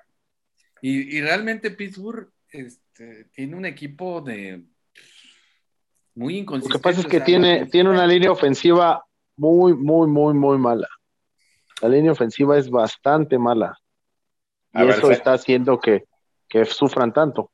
Y, 0.82 1.18
y 1.18 1.22
realmente 1.22 1.72
Pittsburgh 1.72 2.32
este, 2.50 3.26
tiene 3.26 3.56
un 3.56 3.66
equipo 3.66 4.22
de 4.22 4.64
muy 6.20 6.40
inconsistente. 6.40 6.74
Lo 6.74 6.80
que 6.80 6.84
pasa 6.84 7.00
es 7.00 7.08
que 7.08 7.22
tiene, 7.22 7.66
tiene 7.68 7.90
una 7.90 8.06
línea 8.06 8.32
ofensiva 8.32 9.06
muy, 9.38 9.74
muy, 9.74 10.08
muy, 10.08 10.34
muy 10.34 10.58
mala. 10.58 10.90
La 11.82 11.88
línea 11.88 12.12
ofensiva 12.12 12.58
es 12.58 12.70
bastante 12.70 13.40
mala. 13.40 13.80
Y 14.74 14.86
eso 14.86 15.10
está 15.12 15.34
haciendo 15.34 15.80
que, 15.80 16.04
que 16.48 16.66
sufran 16.66 17.14
tanto. 17.14 17.52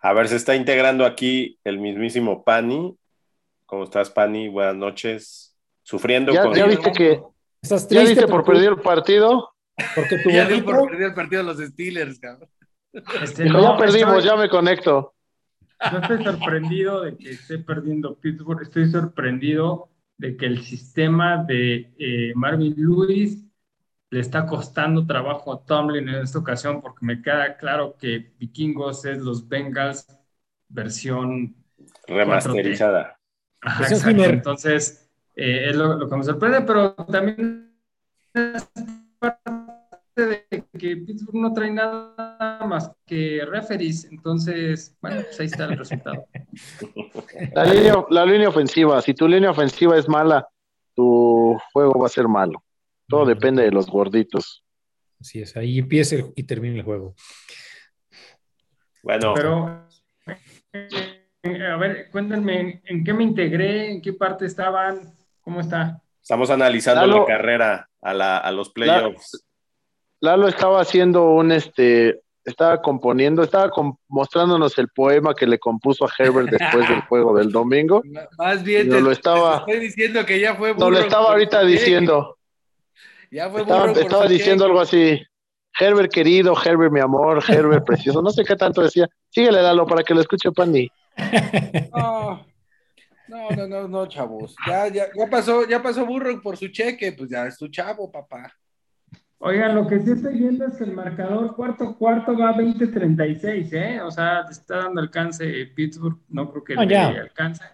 A 0.00 0.12
ver, 0.12 0.28
se 0.28 0.36
está 0.36 0.54
integrando 0.54 1.06
aquí 1.06 1.58
el 1.64 1.78
mismísimo 1.78 2.44
Pani. 2.44 2.94
¿Cómo 3.64 3.84
estás, 3.84 4.10
Pani? 4.10 4.48
Buenas 4.48 4.76
noches. 4.76 5.56
Sufriendo 5.82 6.32
¿Ya, 6.32 6.42
con. 6.42 6.54
¿Ya 6.54 6.66
viste 6.66 6.92
que. 6.92 7.22
¿Estás 7.62 7.88
¿Ya 7.88 8.02
viste 8.02 8.28
por 8.28 8.44
perder 8.44 8.72
el 8.72 8.80
partido? 8.80 9.50
Porque 9.94 10.18
tu 10.18 10.30
ya 10.30 10.46
por 10.62 10.90
perder 10.90 11.08
el 11.08 11.14
partido 11.14 11.42
de 11.42 11.48
los 11.48 11.58
Steelers, 11.58 12.20
cabrón. 12.20 12.50
Este, 13.22 13.50
ya 13.50 13.76
perdimos, 13.76 14.22
ya 14.22 14.36
me 14.36 14.48
conecto. 14.48 15.13
No 15.92 15.98
estoy 15.98 16.24
sorprendido 16.24 17.02
de 17.02 17.16
que 17.16 17.30
esté 17.30 17.58
perdiendo 17.58 18.18
Pittsburgh, 18.18 18.62
estoy 18.62 18.90
sorprendido 18.90 19.90
de 20.16 20.36
que 20.36 20.46
el 20.46 20.62
sistema 20.62 21.42
de 21.42 21.92
eh, 21.98 22.32
Marvin 22.34 22.74
Lewis 22.76 23.44
le 24.10 24.20
está 24.20 24.46
costando 24.46 25.06
trabajo 25.06 25.52
a 25.52 25.64
Tomlin 25.64 26.08
en 26.08 26.22
esta 26.22 26.38
ocasión 26.38 26.80
porque 26.80 27.04
me 27.04 27.20
queda 27.20 27.56
claro 27.56 27.96
que 27.98 28.32
Vikingos 28.38 29.04
es 29.04 29.18
los 29.18 29.48
Bengals 29.48 30.06
versión 30.68 31.56
remasterizada. 32.06 33.18
Entonces, 34.24 35.10
eh, 35.34 35.70
es 35.70 35.76
lo, 35.76 36.08
que 36.08 36.16
me 36.16 36.22
sorprende, 36.22 36.60
pero 36.62 36.94
también 36.94 37.72
es 38.34 38.68
que 40.78 40.96
Pittsburgh 40.96 41.40
no 41.40 41.52
trae 41.52 41.70
nada 41.70 42.64
más 42.66 42.90
que 43.06 43.44
referees, 43.46 44.04
entonces, 44.04 44.96
bueno, 45.00 45.22
pues 45.22 45.40
ahí 45.40 45.46
está 45.46 45.64
el 45.64 45.78
resultado. 45.78 46.26
La 47.52 47.64
línea, 47.64 48.04
la 48.10 48.26
línea 48.26 48.48
ofensiva, 48.48 49.00
si 49.02 49.14
tu 49.14 49.26
línea 49.26 49.50
ofensiva 49.50 49.96
es 49.96 50.08
mala, 50.08 50.48
tu 50.94 51.58
juego 51.72 52.00
va 52.00 52.06
a 52.06 52.10
ser 52.10 52.28
malo. 52.28 52.62
Todo 53.08 53.26
depende 53.26 53.62
de 53.62 53.70
los 53.70 53.86
gorditos. 53.86 54.64
Así 55.20 55.40
es, 55.40 55.56
ahí 55.56 55.78
empieza 55.78 56.16
y 56.34 56.42
termina 56.44 56.76
el 56.76 56.82
juego. 56.82 57.14
Bueno. 59.02 59.34
Pero, 59.34 59.86
eh, 61.42 61.66
a 61.66 61.76
ver, 61.76 62.10
cuéntenme, 62.10 62.82
¿en 62.84 63.04
qué 63.04 63.12
me 63.12 63.24
integré? 63.24 63.92
¿En 63.92 64.00
qué 64.00 64.12
parte 64.12 64.46
estaban? 64.46 65.14
¿Cómo 65.42 65.60
está? 65.60 66.00
Estamos 66.20 66.48
analizando 66.50 67.06
la 67.06 67.26
carrera 67.26 67.90
a, 68.00 68.50
los 68.50 68.70
playoffs. 68.70 69.44
Lalo 70.24 70.48
estaba 70.48 70.80
haciendo 70.80 71.32
un, 71.32 71.52
este, 71.52 72.22
estaba 72.46 72.80
componiendo, 72.80 73.42
estaba 73.42 73.70
mostrándonos 74.08 74.78
el 74.78 74.88
poema 74.88 75.34
que 75.34 75.46
le 75.46 75.58
compuso 75.58 76.06
a 76.06 76.10
Herbert 76.18 76.48
después 76.48 76.88
del 76.88 77.02
juego 77.02 77.36
del 77.36 77.52
domingo. 77.52 78.02
Más 78.38 78.62
bien, 78.62 78.88
te, 78.88 79.02
lo 79.02 79.10
estaba, 79.10 79.58
estoy 79.58 79.80
diciendo 79.80 80.24
que 80.24 80.40
ya 80.40 80.54
fue 80.54 80.74
No 80.74 80.90
lo 80.90 80.98
estaba 80.98 81.32
ahorita 81.32 81.62
diciendo. 81.64 82.38
Ya 83.30 83.50
fue 83.50 83.60
estaba, 83.60 84.26
diciendo 84.26 84.64
algo 84.64 84.80
así. 84.80 85.22
Herbert 85.78 86.10
querido, 86.10 86.54
Herbert 86.56 86.90
mi 86.90 87.00
amor, 87.00 87.44
Herbert 87.46 87.84
precioso, 87.86 88.22
no 88.22 88.30
sé 88.30 88.44
qué 88.44 88.56
tanto 88.56 88.80
decía. 88.80 89.06
Síguele, 89.28 89.60
Lalo, 89.60 89.86
para 89.86 90.02
que 90.02 90.14
lo 90.14 90.22
escuche 90.22 90.50
Pandy. 90.52 90.90
No, 91.92 92.46
no, 93.28 93.66
no, 93.66 93.88
no, 93.88 94.06
chavos. 94.06 94.56
Ya, 94.66 94.88
ya, 94.88 95.06
ya 95.14 95.26
pasó, 95.28 95.68
ya 95.68 95.82
pasó 95.82 96.06
Burro 96.06 96.40
por 96.40 96.56
su 96.56 96.68
cheque, 96.68 97.12
pues 97.12 97.28
ya 97.28 97.46
es 97.46 97.58
tu 97.58 97.68
chavo, 97.68 98.10
papá. 98.10 98.50
Oigan, 99.38 99.74
lo 99.74 99.86
que 99.86 100.00
sí 100.00 100.12
estoy 100.12 100.38
viendo 100.38 100.66
es 100.66 100.76
que 100.76 100.84
el 100.84 100.92
marcador 100.92 101.54
cuarto 101.54 101.96
cuarto 101.96 102.36
va 102.36 102.50
a 102.50 102.54
20-36, 102.54 103.72
¿eh? 103.72 104.00
O 104.00 104.10
sea, 104.10 104.44
te 104.46 104.52
está 104.52 104.78
dando 104.78 105.00
alcance 105.00 105.66
Pittsburgh, 105.74 106.18
no 106.28 106.50
creo 106.50 106.64
que 106.64 106.74
le 106.74 106.96
alcance. 106.96 107.64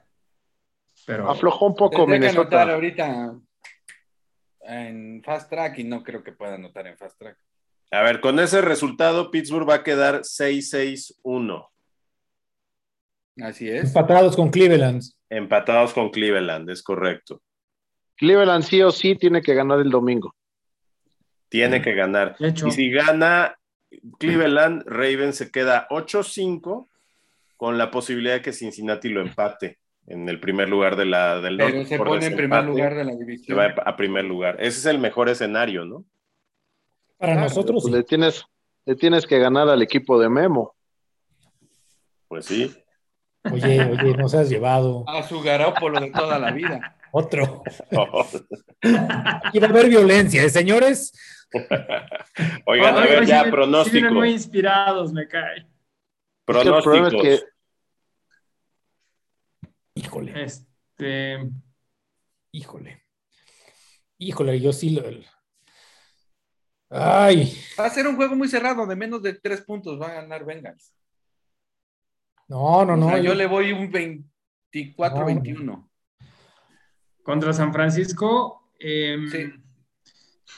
Pero 1.07 1.31
aflojó 1.31 1.66
un 1.66 1.75
poco 1.75 2.07
Minnesota. 2.07 2.62
ahorita 2.62 3.35
en 4.62 5.23
fast 5.25 5.51
track 5.51 5.79
y 5.79 5.85
no 5.85 6.03
creo 6.03 6.23
que 6.23 6.33
pueda 6.33 6.55
anotar 6.55 6.87
en 6.87 6.96
fast 6.96 7.18
track. 7.18 7.37
A 7.92 8.03
ver, 8.03 8.20
con 8.20 8.38
ese 8.38 8.61
resultado, 8.61 9.31
Pittsburgh 9.31 9.68
va 9.68 9.77
a 9.77 9.83
quedar 9.83 10.20
6-6-1. 10.20 11.68
Así 13.42 13.68
es. 13.68 13.87
Empatados 13.87 14.37
con 14.37 14.51
Cleveland. 14.51 15.03
Empatados 15.29 15.92
con 15.92 16.11
Cleveland, 16.11 16.70
es 16.70 16.83
correcto. 16.83 17.42
Cleveland 18.16 18.62
sí 18.62 18.83
o 18.83 18.90
sí 18.90 19.16
tiene 19.16 19.42
que 19.42 19.55
ganar 19.55 19.81
el 19.81 19.90
domingo. 19.90 20.35
Tiene 21.51 21.83
que 21.83 21.95
ganar. 21.95 22.37
Y 22.39 22.71
si 22.71 22.91
gana 22.91 23.59
Cleveland, 24.19 24.85
Raven 24.87 25.35
se 25.35 25.51
queda 25.51 25.87
8-5 25.91 26.89
con 27.57 27.77
la 27.77 27.91
posibilidad 27.91 28.35
de 28.35 28.43
que 28.43 28.53
Cincinnati 28.53 29.11
lo 29.11 29.21
empate 29.21 29.79
en 30.07 30.29
el 30.29 30.41
primer 30.41 30.69
lugar 30.69 30.97
de 30.97 31.05
la, 31.05 31.41
del 31.41 31.59
Pero 31.59 31.85
se 31.85 31.99
pone 31.99 32.27
en 32.27 32.37
primer 32.37 32.65
lugar 32.65 32.95
de 32.95 33.05
la 33.05 33.15
división. 33.15 33.47
Se 33.47 33.55
va 33.55 33.75
a 33.85 33.97
primer 33.97 34.25
lugar. 34.25 34.57
Ese 34.59 34.79
es 34.79 34.87
el 34.87 34.99
mejor 34.99 35.29
escenario, 35.29 35.85
¿no? 35.85 36.05
Para 37.19 37.35
nosotros. 37.35 37.83
Pues 37.83 37.95
le, 37.95 38.03
tienes, 38.03 38.45
le 38.87 38.97
tienes 38.97 39.27
que 39.27 39.39
ganar 39.39 39.69
al 39.69 39.83
equipo 39.83 40.19
de 40.19 40.29
Memo. 40.29 40.75
Pues 42.29 42.47
sí. 42.47 42.75
Oye, 43.53 43.83
oye, 43.83 44.17
no 44.17 44.27
has 44.27 44.49
llevado. 44.49 45.05
A 45.09 45.23
su 45.23 45.41
garópolo 45.43 46.01
de 46.01 46.11
toda 46.11 46.39
la 46.39 46.53
vida. 46.53 46.97
Otro. 47.13 47.63
Aquí 49.43 49.59
va 49.59 49.67
a 49.67 49.71
haber 49.71 49.89
violencia, 49.89 50.43
¿eh, 50.43 50.51
señores? 50.51 51.13
Oigan, 52.67 52.97
a 52.97 53.01
ver, 53.01 53.27
ya, 53.27 53.51
pronóstico. 53.51 54.13
muy 54.13 54.31
inspirados, 54.31 55.13
me 55.13 55.27
cae. 55.27 55.67
Pronósticos. 56.45 57.45
Híjole. 59.95 60.45
Este. 60.45 61.51
Híjole. 62.53 63.03
Híjole, 64.19 64.61
yo 64.61 64.73
sí 64.73 64.91
lo. 64.91 65.03
Ay. 66.91 67.57
Va 67.79 67.87
a 67.87 67.91
ser 67.91 68.07
un 68.07 68.17
juego 68.17 68.35
muy 68.35 68.49
cerrado, 68.49 68.87
de 68.87 68.97
menos 68.97 69.23
de 69.23 69.35
tres 69.35 69.63
puntos 69.63 70.01
va 70.01 70.09
a 70.09 70.15
ganar 70.15 70.45
Bengals. 70.45 70.93
No, 72.49 72.85
no, 72.85 72.97
no. 72.97 73.17
yo, 73.19 73.35
le 73.35 73.47
voy 73.47 73.73
un 73.73 73.93
24-21. 73.93 75.89
Contra 77.23 77.53
San 77.53 77.73
Francisco. 77.73 78.73
Em, 78.79 79.31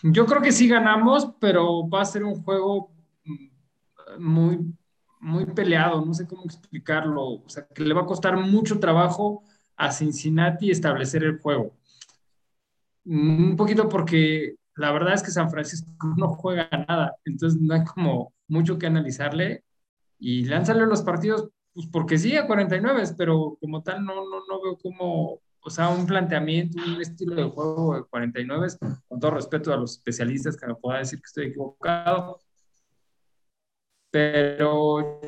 yo 0.02 0.26
creo 0.26 0.42
que 0.42 0.52
sí 0.52 0.68
ganamos, 0.68 1.30
pero 1.40 1.88
va 1.88 2.02
a 2.02 2.06
ser 2.06 2.24
un 2.24 2.42
juego 2.42 2.90
muy 4.18 4.74
muy 5.22 5.46
peleado, 5.46 6.04
no 6.04 6.12
sé 6.12 6.26
cómo 6.26 6.42
explicarlo, 6.44 7.22
o 7.22 7.48
sea, 7.48 7.64
que 7.68 7.84
le 7.84 7.94
va 7.94 8.02
a 8.02 8.06
costar 8.06 8.36
mucho 8.36 8.80
trabajo 8.80 9.44
a 9.76 9.92
Cincinnati 9.92 10.70
establecer 10.70 11.22
el 11.22 11.38
juego. 11.38 11.76
Un 13.04 13.54
poquito 13.56 13.88
porque 13.88 14.56
la 14.74 14.90
verdad 14.90 15.14
es 15.14 15.22
que 15.22 15.30
San 15.30 15.48
Francisco 15.48 16.14
no 16.16 16.28
juega 16.34 16.68
nada, 16.88 17.16
entonces 17.24 17.60
no 17.60 17.72
hay 17.72 17.84
como 17.84 18.32
mucho 18.48 18.78
que 18.78 18.86
analizarle. 18.86 19.64
Y 20.18 20.44
lánzale 20.44 20.86
los 20.86 21.02
partidos, 21.02 21.50
pues 21.72 21.86
porque 21.86 22.18
sí, 22.18 22.36
a 22.36 22.46
49, 22.46 23.02
pero 23.16 23.56
como 23.60 23.82
tal 23.82 24.04
no, 24.04 24.14
no, 24.14 24.40
no 24.48 24.60
veo 24.60 24.76
como, 24.78 25.40
o 25.64 25.70
sea, 25.70 25.88
un 25.90 26.06
planteamiento, 26.06 26.82
un 26.84 27.00
estilo 27.00 27.36
de 27.36 27.44
juego 27.44 27.94
de 27.94 28.04
49, 28.04 28.68
con 29.08 29.20
todo 29.20 29.30
respeto 29.30 29.72
a 29.72 29.76
los 29.76 29.92
especialistas 29.92 30.56
que 30.56 30.66
me 30.66 30.74
puedan 30.74 31.02
decir 31.02 31.20
que 31.20 31.26
estoy 31.26 31.46
equivocado, 31.46 32.40
pero 34.10 35.20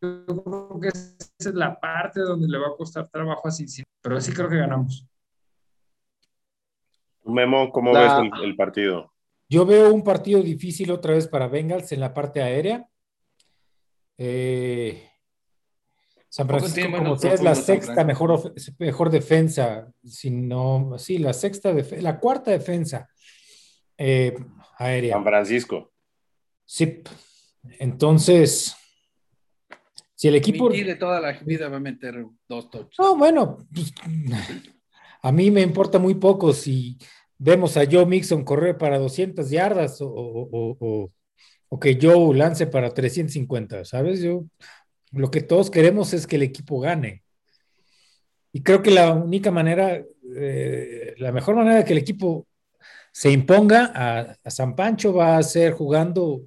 yo 0.00 0.26
creo 0.26 0.80
que 0.80 0.88
esa 0.88 1.16
es 1.38 1.54
la 1.54 1.78
parte 1.78 2.20
donde 2.20 2.48
le 2.48 2.58
va 2.58 2.68
a 2.68 2.76
costar 2.76 3.08
trabajo 3.08 3.48
a 3.48 3.50
Cincinnati, 3.50 3.90
pero 4.00 4.20
sí 4.20 4.32
creo 4.32 4.48
que 4.48 4.58
ganamos. 4.58 5.06
Memo, 7.24 7.70
¿cómo 7.72 7.92
ves 7.92 8.12
el, 8.42 8.54
partido? 8.54 9.12
Yo 9.48 9.66
veo 9.66 9.92
un 9.92 10.04
partido 10.04 10.40
difícil 10.40 10.90
otra 10.90 11.14
vez 11.14 11.26
para 11.26 11.48
Bengals 11.48 11.90
en 11.92 12.00
la 12.00 12.14
parte 12.14 12.42
aérea. 12.42 12.86
Eh, 14.18 15.10
San 16.34 16.48
Francisco, 16.48 16.90
como 16.98 17.16
sea, 17.16 17.32
es 17.32 17.42
la 17.44 17.54
sexta 17.54 18.02
mejor, 18.02 18.52
mejor 18.80 19.08
defensa, 19.08 19.86
sino, 20.04 20.98
sí, 20.98 21.18
la 21.18 21.32
sexta, 21.32 21.72
la 22.00 22.18
cuarta 22.18 22.50
defensa 22.50 23.08
Eh, 23.96 24.34
aérea. 24.78 25.14
San 25.14 25.22
Francisco. 25.22 25.92
Sí. 26.64 27.04
Entonces, 27.78 28.74
si 30.16 30.26
el 30.26 30.34
equipo. 30.34 30.68
de 30.70 30.96
toda 30.96 31.20
la 31.20 31.38
vida 31.38 31.68
va 31.68 31.76
a 31.76 31.80
meter 31.80 32.26
dos 32.48 32.68
touchdowns. 32.68 32.98
No, 32.98 33.16
bueno, 33.16 33.58
pues, 33.72 33.94
a 35.22 35.30
mí 35.30 35.52
me 35.52 35.60
importa 35.60 36.00
muy 36.00 36.16
poco 36.16 36.52
si 36.52 36.98
vemos 37.38 37.76
a 37.76 37.84
Joe 37.88 38.06
Mixon 38.06 38.42
correr 38.42 38.76
para 38.76 38.98
200 38.98 39.48
yardas 39.50 39.98
o, 40.00 41.12
que 41.80 41.96
Joe 42.02 42.36
lance 42.36 42.66
para 42.66 42.92
350, 42.92 43.84
¿sabes? 43.84 44.20
Yo, 44.20 44.46
lo 45.14 45.30
que 45.30 45.40
todos 45.40 45.70
queremos 45.70 46.12
es 46.12 46.26
que 46.26 46.36
el 46.36 46.42
equipo 46.42 46.80
gane. 46.80 47.22
Y 48.52 48.62
creo 48.62 48.82
que 48.82 48.90
la 48.90 49.12
única 49.12 49.50
manera, 49.50 50.02
eh, 50.36 51.14
la 51.18 51.32
mejor 51.32 51.56
manera 51.56 51.76
de 51.76 51.84
que 51.84 51.92
el 51.92 51.98
equipo 51.98 52.46
se 53.12 53.30
imponga 53.30 53.92
a, 53.94 54.36
a 54.42 54.50
San 54.50 54.76
Pancho 54.76 55.12
va 55.14 55.36
a 55.36 55.42
ser 55.42 55.72
jugando 55.72 56.42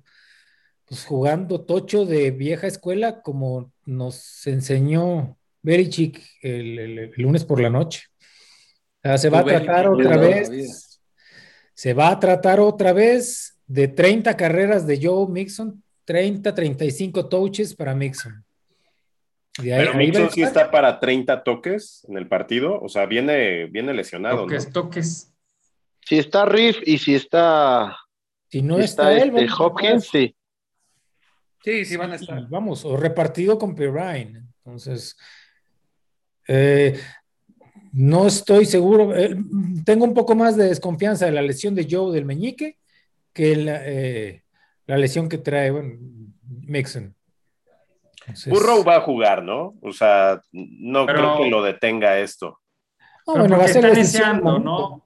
pues 0.88 1.06
jugando 1.06 1.62
tocho 1.62 2.06
de 2.06 2.32
vieja 2.32 2.65
escuela 2.65 3.21
como 3.21 3.73
nos 3.86 4.47
enseñó 4.47 5.38
Berichik 5.62 6.23
el, 6.41 6.80
el, 6.80 7.12
lunes 7.17 7.43
por 7.43 7.60
la 7.60 7.69
noche. 7.69 8.03
se 9.17 9.30
va 9.30 9.39
a 9.39 9.45
tratar 9.45 9.89
otra 9.89 10.17
vez, 10.17 11.01
se 11.73 11.93
va 11.93 12.10
a 12.10 12.19
tratar 12.19 12.62
otra 12.62 12.93
vez 12.93 13.60
de 13.67 13.89
30 13.89 14.38
carreras 14.38 14.88
de 14.88 14.99
Joe 15.01 15.27
Mixon, 15.27 15.84
30, 16.06 16.56
35 16.56 17.27
touches 17.27 17.75
para 17.75 17.93
Mixon. 17.93 18.45
Pero 19.62 19.93
Mixon 19.96 20.30
sí 20.30 20.43
está 20.43 20.72
para 20.72 21.00
30 21.00 21.43
toques 21.43 22.06
en 22.08 22.17
el 22.17 22.28
partido, 22.28 22.80
o 22.80 22.89
sea, 22.89 23.06
viene, 23.06 23.65
viene 23.65 23.93
lesionado. 23.93 24.43
Toques, 24.43 24.72
toques. 24.72 25.34
Si 26.06 26.17
está 26.17 26.46
Riff 26.46 26.78
y 26.86 26.98
si 26.98 27.15
está. 27.15 27.98
Si 28.50 28.62
no 28.62 28.80
está, 28.80 29.12
él, 29.13 29.36
este, 29.36 29.50
Hopkins, 29.58 30.08
sí. 30.08 30.36
Sí, 31.63 31.84
sí 31.84 31.98
van 31.98 32.12
a 32.12 32.15
estar. 32.15 32.48
Vamos, 32.50 32.86
o 32.86 32.96
repartido 32.96 33.58
con 33.58 33.76
Perrine. 33.76 34.43
Entonces, 34.63 35.17
eh, 36.48 36.98
no 37.91 38.28
estoy 38.28 38.65
seguro. 38.65 39.13
Eh, 39.15 39.36
tengo 39.84 40.06
un 40.06 40.13
poco 40.13 40.34
más 40.34 40.56
de 40.56 40.70
desconfianza 40.70 41.26
de 41.26 41.34
la 41.34 41.41
lesión 41.41 41.76
de 41.76 41.88
Joe 41.89 42.13
del 42.13 42.24
meñique 42.24 42.78
que 43.34 43.56
la, 43.56 43.82
eh, 43.84 44.43
lesión 44.86 45.28
que 45.28 45.39
trae 45.39 45.72
bueno, 45.72 45.98
Mixon. 46.43 47.16
Burrow 48.48 48.84
va 48.84 48.98
a 48.98 49.02
jugar, 49.02 49.44
¿no? 49.44 49.76
O 49.82 49.92
sea, 49.92 50.42
no 50.52 51.06
creo 51.06 51.38
que 51.38 51.50
lo 51.50 51.63
detenga 51.63 52.20
esto. 52.20 52.60
No, 53.26 53.34
bueno, 53.38 53.58
va 53.58 53.66
a 53.66 53.68
ser 53.68 53.94
deseando, 53.94 54.60
¿no? 54.60 55.04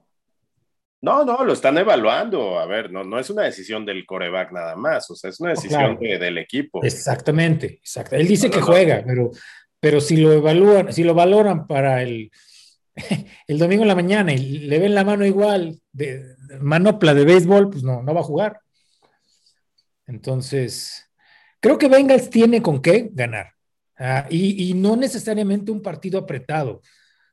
No, 1.00 1.24
no, 1.24 1.44
lo 1.44 1.52
están 1.52 1.76
evaluando. 1.78 2.60
A 2.60 2.66
ver, 2.66 2.92
no, 2.92 3.02
no 3.02 3.18
es 3.18 3.28
una 3.28 3.42
decisión 3.42 3.84
del 3.84 4.06
coreback 4.06 4.52
nada 4.52 4.76
más, 4.76 5.10
o 5.10 5.16
sea, 5.16 5.30
es 5.30 5.40
una 5.40 5.50
decisión 5.50 5.98
del 5.98 6.38
equipo. 6.38 6.82
Exactamente, 6.84 7.66
exacto. 7.66 8.14
Él 8.14 8.28
dice 8.28 8.50
que 8.50 8.60
juega, 8.60 9.02
pero, 9.04 9.30
pero 9.80 10.00
si 10.00 10.16
lo 10.16 10.32
evalúan, 10.32 10.92
si 10.92 11.02
lo 11.02 11.14
valoran 11.14 11.66
para 11.66 12.02
el, 12.02 12.30
el 13.48 13.58
domingo 13.58 13.82
en 13.82 13.88
la 13.88 13.96
mañana 13.96 14.32
y 14.32 14.38
le 14.60 14.78
ven 14.78 14.94
la 14.94 15.02
mano 15.02 15.26
igual, 15.26 15.80
de, 15.92 16.36
manopla 16.60 17.14
de 17.14 17.24
béisbol, 17.24 17.70
pues 17.70 17.82
no, 17.82 18.02
no 18.02 18.14
va 18.14 18.20
a 18.20 18.24
jugar. 18.24 18.60
Entonces, 20.06 21.10
creo 21.62 21.78
que 21.78 21.88
Bengals 21.88 22.28
tiene 22.28 22.60
con 22.60 22.82
qué 22.82 23.08
ganar. 23.12 23.52
Ah, 23.98 24.26
y, 24.28 24.70
y 24.70 24.74
no 24.74 24.96
necesariamente 24.96 25.70
un 25.70 25.80
partido 25.80 26.18
apretado. 26.18 26.82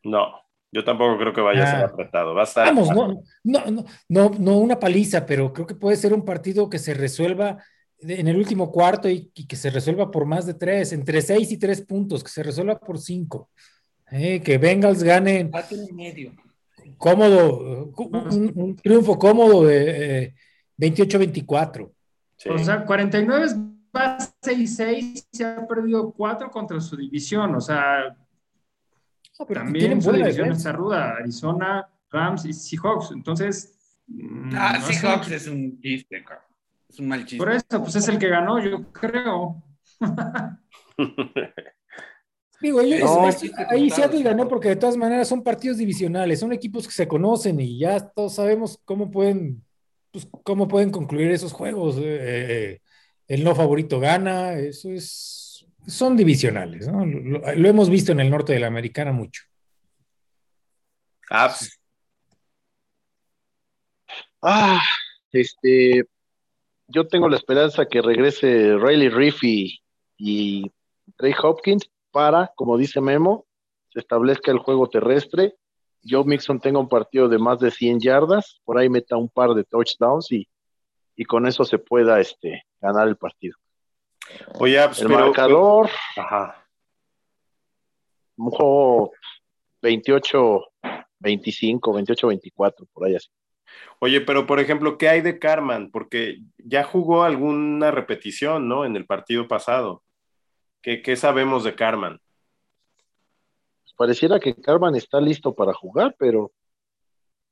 No. 0.04 0.32
Yo 0.72 0.84
tampoco 0.84 1.18
creo 1.18 1.34
que 1.34 1.42
vaya 1.42 1.64
a 1.64 1.72
ser 1.72 1.80
ah. 1.82 1.90
apretado. 1.92 2.36
Va 2.36 2.42
a 2.42 2.46
estar. 2.46 2.68
Vamos, 2.68 2.90
no, 2.92 3.24
no, 3.44 3.86
no, 4.08 4.32
no, 4.38 4.58
una 4.60 4.80
paliza, 4.80 5.26
pero 5.26 5.52
creo 5.52 5.66
que 5.66 5.76
puede 5.76 5.98
ser 5.98 6.14
un 6.14 6.24
partido 6.24 6.70
que 6.70 6.78
se 6.78 6.94
resuelva 6.94 7.58
en 8.02 8.28
el 8.28 8.38
último 8.38 8.72
cuarto 8.72 9.10
y, 9.10 9.32
que 9.32 9.56
se 9.56 9.72
resuelva 9.72 10.12
por 10.12 10.26
más 10.26 10.46
de 10.46 10.54
tres, 10.54 10.94
entre 10.94 11.22
seis 11.22 11.52
y 11.52 11.58
tres 11.58 11.82
puntos, 11.82 12.24
que 12.24 12.30
se 12.30 12.44
resuelva 12.44 12.80
por 12.80 13.00
cinco. 13.00 13.50
Eh, 14.12 14.42
que 14.42 14.58
Bengals 14.58 15.04
ganen. 15.04 15.52
medio. 15.94 16.34
Cómodo, 16.98 17.92
un, 17.96 18.76
triunfo 18.76 19.18
cómodo 19.18 19.66
de 19.66 20.34
28-24. 20.78 21.92
Eh, 22.46 22.50
o 22.50 22.60
sea, 22.60 22.86
49 22.86 23.48
va 23.96 24.18
6-6, 24.18 25.28
se 25.32 25.46
ha 25.46 25.68
perdido 25.68 26.12
cuatro 26.12 26.50
contra 26.50 26.80
su 26.80 26.96
división. 26.96 27.56
O 27.56 27.62
sea, 27.62 28.16
también 29.54 29.74
tienen 29.74 30.02
su 30.02 30.12
división 30.12 30.52
está 30.52 30.72
ruda, 30.72 31.16
Arizona, 31.18 31.90
Rams 32.12 32.46
y 32.46 32.54
Seahawks. 32.54 33.12
Entonces. 33.12 33.76
Mm, 34.08 34.52
ah, 34.56 34.82
Seahawks 34.82 35.32
es 35.32 35.48
un 35.48 35.80
chiste, 35.82 36.24
Es 36.88 37.00
un 37.00 37.08
mal 37.08 37.26
chiste. 37.26 37.38
Por 37.38 37.52
eso, 37.52 37.66
pues 37.82 37.96
es 37.96 38.08
el 38.08 38.18
que 38.20 38.30
ganó, 38.30 38.60
yo 38.60 38.92
creo. 38.92 39.64
Digo, 42.62 42.82
ahí 42.82 43.90
Seattle 43.90 44.22
ganó 44.22 44.48
porque 44.48 44.70
de 44.70 44.76
todas 44.76 44.98
maneras 44.98 45.30
son 45.30 45.44
partidos 45.44 45.78
divisionales, 45.78 46.42
son 46.42 46.52
equipos 46.52 46.86
que 46.86 46.94
se 46.94 47.08
conocen 47.08 47.58
y 47.62 47.80
ya 47.80 48.00
todos 48.00 48.36
sabemos 48.36 48.82
cómo 48.84 49.10
pueden, 49.10 49.64
pues, 50.12 50.28
cómo 50.44 50.68
pueden 50.68 50.92
concluir 50.92 51.32
esos 51.32 51.54
juegos. 51.54 51.96
Eh, 51.98 52.02
eh, 52.02 52.82
el 53.30 53.44
no 53.44 53.56
favorito 53.56 54.00
gana, 54.00 54.54
eso 54.56 54.92
es 54.92 55.40
son 55.88 56.16
divisionales, 56.16 56.88
¿no? 56.88 57.06
Lo, 57.06 57.68
hemos 57.68 57.90
visto 57.90 58.12
en 58.12 58.20
el 58.20 58.30
norte 58.30 58.54
de 58.54 58.60
la 58.60 58.68
americana 58.68 59.12
mucho. 59.12 59.44
Ah, 61.30 61.56
ah, 64.42 64.82
este, 65.32 66.06
yo 66.88 67.08
tengo 67.08 67.30
la 67.30 67.38
esperanza 67.38 67.86
que 67.86 68.02
regrese 68.02 68.76
Riley 68.78 69.10
Riff 69.10 69.44
y, 69.44 70.72
Trey 71.18 71.34
Hopkins 71.42 71.90
para, 72.12 72.52
como 72.56 72.78
dice 72.78 73.02
Memo, 73.02 73.46
se 73.90 74.00
establezca 74.00 74.52
el 74.52 74.60
juego 74.60 74.90
terrestre. 74.90 75.56
Joe 76.04 76.24
Mixon 76.24 76.60
tenga 76.60 76.80
un 76.80 76.90
partido 76.90 77.28
de 77.28 77.38
más 77.38 77.60
de 77.60 77.72
100 77.72 78.00
yardas, 78.00 78.62
por 78.64 78.78
ahí 78.78 78.90
meta 78.90 79.18
un 79.18 79.30
par 79.30 79.54
de 79.54 79.64
touchdowns 79.64 80.32
y, 80.32 80.48
y 81.20 81.26
con 81.26 81.46
eso 81.46 81.66
se 81.66 81.78
pueda 81.78 82.22
este, 82.22 82.64
ganar 82.80 83.10
el 83.10 83.18
partido. 83.18 83.58
Oye, 84.58 84.82
pues, 84.86 85.02
el 85.02 85.10
marcador. 85.10 85.90
Ajá. 86.16 86.66
28, 89.82 90.66
25, 91.20 91.94
28, 91.94 92.28
24, 92.28 92.86
por 92.94 93.06
ahí 93.06 93.16
así. 93.16 93.28
Oye, 94.00 94.22
pero 94.22 94.48
por 94.48 94.62
ejemplo, 94.62 94.98
¿qué 94.98 95.10
hay 95.10 95.20
de 95.20 95.40
Carman? 95.40 95.92
Porque 95.92 96.38
ya 96.58 96.86
jugó 96.86 97.24
alguna 97.24 97.92
repetición, 97.92 98.70
¿no? 98.70 98.86
En 98.86 98.96
el 98.96 99.06
partido 99.06 99.46
pasado. 99.46 100.04
¿Qué, 100.82 101.18
sabemos 101.18 101.66
de 101.66 101.76
Carman? 101.76 102.22
Pues 103.84 103.94
pareciera 103.98 104.40
que 104.40 104.56
Carman 104.56 104.96
está 104.96 105.20
listo 105.20 105.54
para 105.54 105.74
jugar, 105.74 106.16
pero 106.18 106.54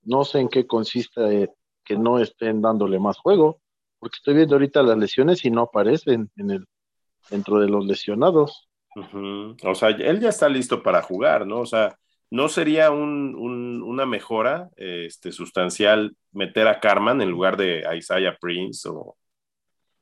no 0.04 0.24
sé 0.24 0.40
en 0.40 0.48
qué 0.48 0.66
consiste 0.66 1.52
que 1.88 1.98
no 1.98 2.20
estén 2.20 2.62
dándole 2.62 3.00
más 3.00 3.18
juego 3.18 3.62
porque 4.00 4.18
estoy 4.18 4.36
viendo 4.36 4.56
ahorita 4.56 4.84
las 4.84 4.98
lesiones 4.98 5.44
y 5.46 5.52
no 5.52 5.62
aparecen 5.64 6.30
en 6.38 6.52
el, 6.52 6.66
dentro 7.30 7.60
de 7.60 7.68
los 7.68 7.86
lesionados. 7.86 8.70
O 9.64 9.76
sea, 9.76 9.90
él 9.90 10.20
ya 10.20 10.30
está 10.30 10.50
listo 10.50 10.82
para 10.82 11.02
jugar, 11.02 11.46
¿no? 11.46 11.60
O 11.60 11.66
sea, 11.66 11.98
¿no 12.32 12.50
sería 12.50 12.92
una 12.92 14.06
mejora 14.06 14.70
este, 14.76 15.32
sustancial 15.32 16.16
meter 16.32 16.68
a 16.68 16.80
Carman 16.80 17.22
en 17.22 17.30
lugar 17.30 17.58
de 17.58 17.84
Isaiah 17.96 18.38
Prince? 18.40 18.88
O... 18.90 19.16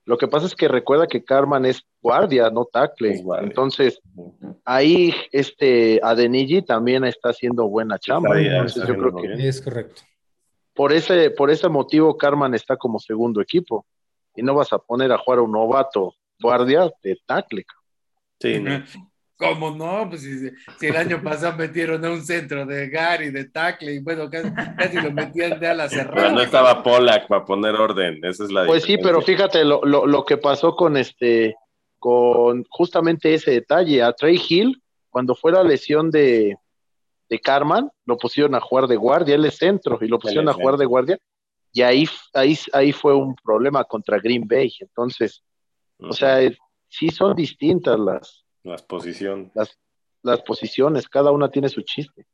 Lo 0.06 0.18
que 0.18 0.28
pasa 0.28 0.46
es 0.46 0.56
que 0.56 0.68
recuerda 0.68 1.08
que 1.08 1.24
Carman 1.24 1.66
es 1.66 1.84
guardia, 2.02 2.50
no 2.50 2.66
tackle. 2.66 3.22
Entonces, 3.42 4.00
ahí 4.64 5.14
este 5.32 6.00
Adeniji 6.02 6.62
también 6.62 7.04
está 7.06 7.30
haciendo 7.30 7.68
buena 7.68 7.98
chamba. 7.98 8.40
yo 8.40 8.98
creo 8.98 9.16
que 9.16 9.48
es 9.48 9.62
correcto 9.62 10.02
por 10.76 10.94
ese, 10.94 11.32
por 11.32 11.50
ese 11.50 11.70
motivo 11.70 12.18
Carman 12.18 12.54
está 12.54 12.78
como 12.78 13.00
segundo 13.00 13.42
equipo. 13.42 13.86
Y 14.36 14.44
no 14.44 14.54
vas 14.54 14.74
a 14.74 14.80
poner 14.80 15.12
a 15.12 15.18
jugar 15.18 15.40
a 15.40 15.44
un 15.44 15.52
novato 15.54 16.14
guardia 16.40 16.92
de 17.02 17.18
tackle. 17.26 17.66
Sí, 18.40 18.62
¿Cómo 19.38 19.72
no? 19.72 20.10
Pues 20.10 20.22
si, 20.22 20.88
el 20.88 20.96
año 20.96 21.22
pasado 21.22 21.58
metieron 21.58 22.04
a 22.06 22.12
un 22.12 22.22
centro 22.22 22.66
de 22.66 22.90
Gary, 22.90 23.32
de 23.32 23.46
tackle, 23.46 23.94
y 23.94 24.00
bueno, 24.00 24.30
casi, 24.30 24.96
lo 24.98 25.12
metían 25.12 25.60
de 25.60 25.68
ala 25.68 25.90
cerrada. 25.90 26.16
Pero 26.16 26.32
no 26.32 26.42
estaba 26.42 26.82
Polak 26.82 27.28
para 27.28 27.44
poner 27.44 27.76
orden, 27.76 28.24
esa 28.24 28.46
es 28.46 28.52
la 28.52 28.66
Pues 28.66 28.84
sí, 28.84 28.98
pero 28.98 29.22
fíjate 29.22 29.66
lo, 29.66 29.82
lo, 29.84 30.06
lo, 30.06 30.24
que 30.24 30.38
pasó 30.38 30.76
con 30.76 30.96
este, 30.96 31.56
con 32.00 32.64
justamente 32.70 33.34
ese 33.34 33.52
detalle, 33.52 34.04
a 34.04 34.14
Trey 34.14 34.42
Hill, 34.48 34.82
cuando 35.10 35.36
fue 35.36 35.52
la 35.52 35.64
lesión 35.64 36.12
de, 36.12 36.58
de 37.30 37.40
Carman, 37.40 37.90
lo 38.06 38.18
pusieron 38.18 38.56
a 38.56 38.62
jugar 38.62 38.88
de 38.88 38.96
guardia, 38.96 39.36
él 39.36 39.46
es 39.46 39.58
centro, 39.58 39.98
y 40.02 40.08
lo 40.08 40.20
pusieron 40.20 40.50
a 40.50 40.54
jugar 40.54 40.78
de 40.78 40.86
guardia, 40.86 41.18
y 41.72 41.82
ahí, 41.82 42.06
ahí, 42.34 42.58
ahí 42.72 42.92
fue 42.92 43.14
un 43.14 43.36
problema 43.36 43.84
contra 43.84 44.20
Green 44.20 44.48
Bay. 44.48 44.72
Entonces, 44.80 45.44
o 46.00 46.14
sea, 46.14 46.40
sí 46.88 47.10
son 47.10 47.36
distintas 47.36 48.00
las, 48.00 48.46
las 48.64 48.82
posiciones. 48.84 49.52
Las, 49.54 49.78
las 50.24 50.42
posiciones, 50.42 51.10
cada 51.10 51.32
una 51.32 51.52
tiene 51.52 51.68
su 51.68 51.82
chiste. 51.82 52.26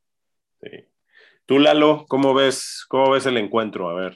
Sí. 0.62 0.70
Tú, 1.48 1.58
Lalo, 1.58 2.06
¿cómo 2.08 2.36
ves, 2.36 2.86
cómo 2.88 3.12
ves 3.12 3.26
el 3.26 3.38
encuentro? 3.38 3.90
A 3.90 3.94
ver. 3.96 4.16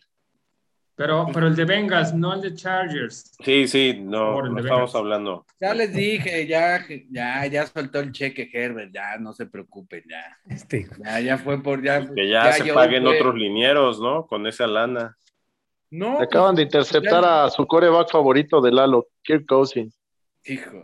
Pero, 0.97 1.27
pero 1.33 1.47
el 1.47 1.55
de 1.57 1.65
Bengals, 1.65 2.13
no 2.13 2.33
el 2.33 2.41
de 2.41 2.53
Chargers. 2.53 3.33
Sí, 3.43 3.67
sí, 3.67 3.99
no, 4.01 4.41
no 4.41 4.59
estamos 4.59 4.95
hablando. 4.95 5.45
Ya 5.59 5.73
les 5.73 5.93
dije, 5.93 6.47
ya, 6.47 6.85
ya, 7.09 7.45
ya 7.47 7.67
soltó 7.67 7.99
el 7.99 8.13
cheque 8.13 8.49
Herbert, 8.51 8.93
ya 8.93 9.17
no 9.17 9.33
se 9.33 9.45
preocupen, 9.45 10.03
ya. 10.09 10.37
Este. 10.47 10.87
Ya, 11.03 11.19
ya 11.19 11.37
fue 11.37 11.61
por 11.61 11.83
ya. 11.83 11.99
Que 12.13 12.29
ya, 12.29 12.49
se 12.53 12.71
paguen 12.71 13.05
otros 13.07 13.35
linieros, 13.35 13.99
¿no? 13.99 14.25
Con 14.25 14.47
esa 14.47 14.67
lana. 14.67 15.17
No. 15.91 16.21
Acaban 16.21 16.55
de 16.55 16.63
interceptar 16.63 17.25
a 17.25 17.49
su 17.49 17.67
coreback 17.67 18.09
favorito 18.09 18.61
de 18.61 18.71
Lalo, 18.71 19.07
Kirk 19.21 19.45
Cousins. 19.45 19.99
Hijo. 20.45 20.81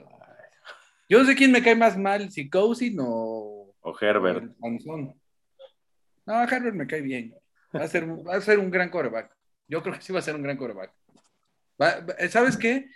Yo 1.08 1.20
no 1.20 1.26
sé 1.26 1.36
quién 1.36 1.54
me 1.54 1.64
cae 1.64 1.76
más 1.76 1.98
mal, 1.98 2.30
si 2.32 2.50
Cousins 2.50 3.00
o. 3.02 3.74
O 3.80 3.98
Herbert. 4.00 4.44
no, 4.60 6.44
Herbert 6.44 6.76
me 6.76 6.86
cae 6.86 7.02
bien. 7.02 7.34
Va 7.74 7.84
a 7.84 7.88
ser, 7.88 8.10
va 8.10 8.36
a 8.36 8.42
ser 8.42 8.60
un 8.60 8.70
gran 8.70 8.90
coreback. 8.90 9.32
Yo 9.72 9.82
creo 9.82 9.96
que 9.96 10.02
sí 10.02 10.12
va 10.12 10.20
a 10.20 10.22
ser 10.22 10.36
un 10.36 10.44
gran 10.44 10.58
coreback. 10.58 10.92
¿Sabes 12.30 12.58
qué? 12.58 12.90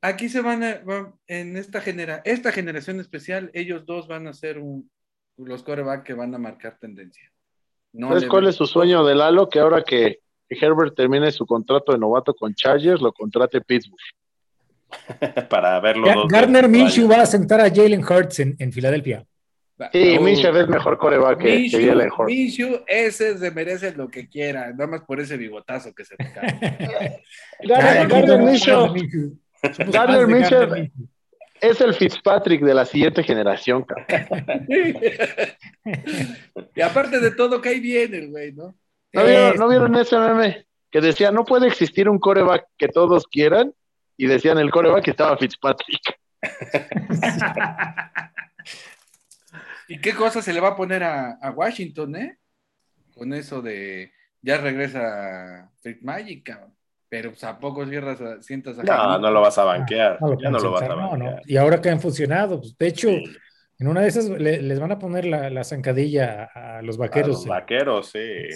Aquí 0.00 0.28
se 0.28 0.40
van 0.40 0.64
a, 0.64 0.82
en 1.28 1.56
esta, 1.56 1.80
genera, 1.80 2.20
esta 2.24 2.50
generación 2.50 2.98
especial, 2.98 3.48
ellos 3.54 3.86
dos 3.86 4.08
van 4.08 4.26
a 4.26 4.32
ser 4.32 4.60
los 5.36 5.62
coreback 5.62 6.02
que 6.02 6.14
van 6.14 6.34
a 6.34 6.38
marcar 6.38 6.78
tendencia. 6.80 7.30
¿Sabes 7.96 8.26
cuál 8.26 8.48
es 8.48 8.56
su 8.56 8.66
sueño 8.66 9.04
de 9.04 9.14
Lalo? 9.14 9.48
Que 9.48 9.60
ahora 9.60 9.84
que, 9.84 10.18
Herbert 10.48 10.96
termine 10.96 11.30
su 11.30 11.46
contrato 11.46 11.92
de 11.92 11.98
novato 11.98 12.34
con 12.34 12.54
Chargers, 12.54 13.00
lo 13.00 13.12
contrate 13.12 13.60
Pittsburgh. 13.60 13.98
Para 15.48 15.78
verlo. 15.78 16.26
Gardner 16.26 16.68
Minshew 16.68 17.08
va 17.08 17.22
a 17.22 17.26
sentar 17.26 17.60
a 17.60 17.70
Jalen 17.70 18.04
Hurts 18.04 18.40
en, 18.40 18.56
en 18.58 18.72
Filadelfia. 18.72 19.24
Sí, 19.92 20.18
Minshew 20.18 20.56
es 20.56 20.68
mejor 20.68 20.98
coreback 20.98 21.38
que, 21.38 21.58
Minshew, 21.58 22.26
Minshew, 22.26 22.84
ese 22.86 23.38
se 23.38 23.50
merece 23.50 23.92
lo 23.92 24.08
que 24.08 24.28
quiera, 24.28 24.70
nada 24.70 24.86
más 24.86 25.02
por 25.02 25.20
ese 25.20 25.36
bigotazo 25.36 25.94
que 25.94 26.04
se 26.04 26.14
le 26.18 26.32
cae. 26.32 27.22
Gardner 27.62 28.38
Minshew. 28.38 28.94
Gardner 29.90 30.26
Minshew 30.26 30.88
es 31.60 31.80
el 31.80 31.94
Fitzpatrick 31.94 32.62
de 32.62 32.74
la 32.74 32.84
siguiente 32.84 33.22
generación. 33.22 33.86
y 36.74 36.80
aparte 36.80 37.20
de 37.20 37.30
todo, 37.30 37.60
cae 37.60 37.80
bien 37.80 38.14
el 38.14 38.30
güey, 38.30 38.52
¿no? 38.52 38.74
¿No 39.12 39.24
vieron, 39.24 39.56
¿No 39.56 39.68
vieron 39.68 39.94
ese 39.96 40.18
meme? 40.18 40.66
Que 40.90 41.00
decía, 41.00 41.30
no 41.30 41.44
puede 41.44 41.68
existir 41.68 42.08
un 42.08 42.18
coreback 42.18 42.66
que 42.76 42.88
todos 42.88 43.26
quieran, 43.26 43.72
y 44.16 44.26
decían 44.26 44.58
el 44.58 44.70
coreback 44.70 45.08
estaba 45.08 45.36
Fitzpatrick. 45.36 46.18
¿Y 49.88 50.00
qué 50.00 50.14
cosa 50.14 50.42
se 50.42 50.52
le 50.52 50.60
va 50.60 50.68
a 50.68 50.76
poner 50.76 51.02
a, 51.02 51.52
Washington, 51.54 52.16
eh? 52.16 52.38
Con 53.14 53.32
eso 53.32 53.62
de 53.62 54.12
ya 54.42 54.58
regresa 54.58 55.70
Freak 55.80 56.02
Magic, 56.02 56.58
Pero 57.08 57.30
pues, 57.30 57.44
a 57.44 57.58
poco 57.58 57.86
cierras, 57.86 58.18
sientas 58.44 58.78
a 58.78 58.82
No, 58.82 59.18
no 59.18 59.30
lo 59.30 59.40
vas 59.40 59.56
a 59.58 59.64
banquear. 59.64 60.18
ya 60.40 60.50
no 60.50 60.58
lo 60.58 60.72
vas 60.72 60.82
a 60.82 60.94
banquear. 60.94 61.42
Y 61.46 61.56
ahora 61.56 61.80
que 61.80 61.90
han 61.90 62.00
funcionado, 62.00 62.60
pues, 62.60 62.76
de 62.76 62.86
hecho, 62.86 63.08
en 63.10 63.88
una 63.88 64.02
de 64.02 64.08
esas 64.08 64.28
les 64.28 64.80
van 64.80 64.92
a 64.92 64.98
poner 64.98 65.24
la, 65.24 65.64
zancadilla 65.64 66.44
a 66.44 66.82
los 66.82 66.96
vaqueros. 66.96 67.36
A 67.36 67.38
los 67.40 67.46
vaqueros, 67.46 68.10
sí. 68.10 68.50